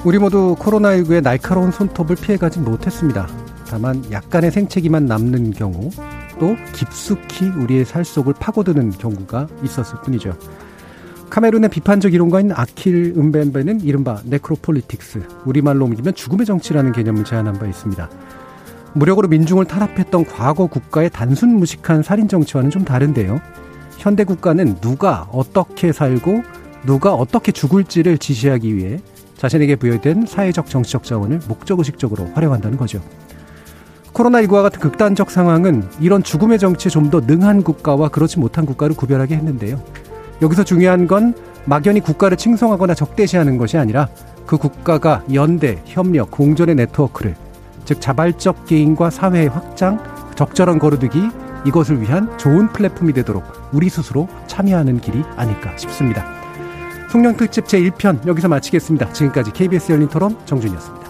[0.05, 3.27] 우리 모두 코로나19의 날카로운 손톱을 피해가지 못했습니다.
[3.69, 5.91] 다만 약간의 생채기만 남는 경우
[6.39, 10.37] 또 깊숙이 우리의 살 속을 파고드는 경우가 있었을 뿐이죠.
[11.31, 18.09] 카메룬의 비판적 이론가인 아킬 은벤베는 이른바 네크로폴리틱스, 우리말로 옮기면 죽음의 정치라는 개념을 제안한 바 있습니다.
[18.95, 23.41] 무력으로 민중을 탄압했던 과거 국가의 단순 무식한 살인 정치와는 좀 다른데요.
[23.99, 26.43] 현대 국가는 누가 어떻게 살고
[26.87, 29.01] 누가 어떻게 죽을지를 지시하기 위해
[29.37, 33.03] 자신에게 부여된 사회적 정치적 자원을 목적의식적으로 활용한다는 거죠.
[34.17, 39.37] 코로나19와 같은 극단적 상황은 이런 죽음의 정치에 좀 더 능한 국가와 그렇지 못한 국가를 구별하게
[39.37, 39.80] 했는데요.
[40.43, 41.34] 여기서 중요한 건
[41.67, 44.09] 막연히 국가를 칭송하거나 적대시하는 것이 아니라
[44.45, 47.37] 그 국가가 연대, 협력, 공존의 네트워크를
[47.84, 50.03] 즉 자발적 개인과 사회의 확장,
[50.34, 51.29] 적절한 거르두기
[51.64, 56.25] 이것을 위한 좋은 플랫폼이 되도록 우리 스스로 참여하는 길이 아닐까 싶습니다.
[57.13, 59.13] 송년 특집 제1편 여기서 마치겠습니다.
[59.13, 61.05] 지금까지 KBS 열린 토론 정준이었습니다.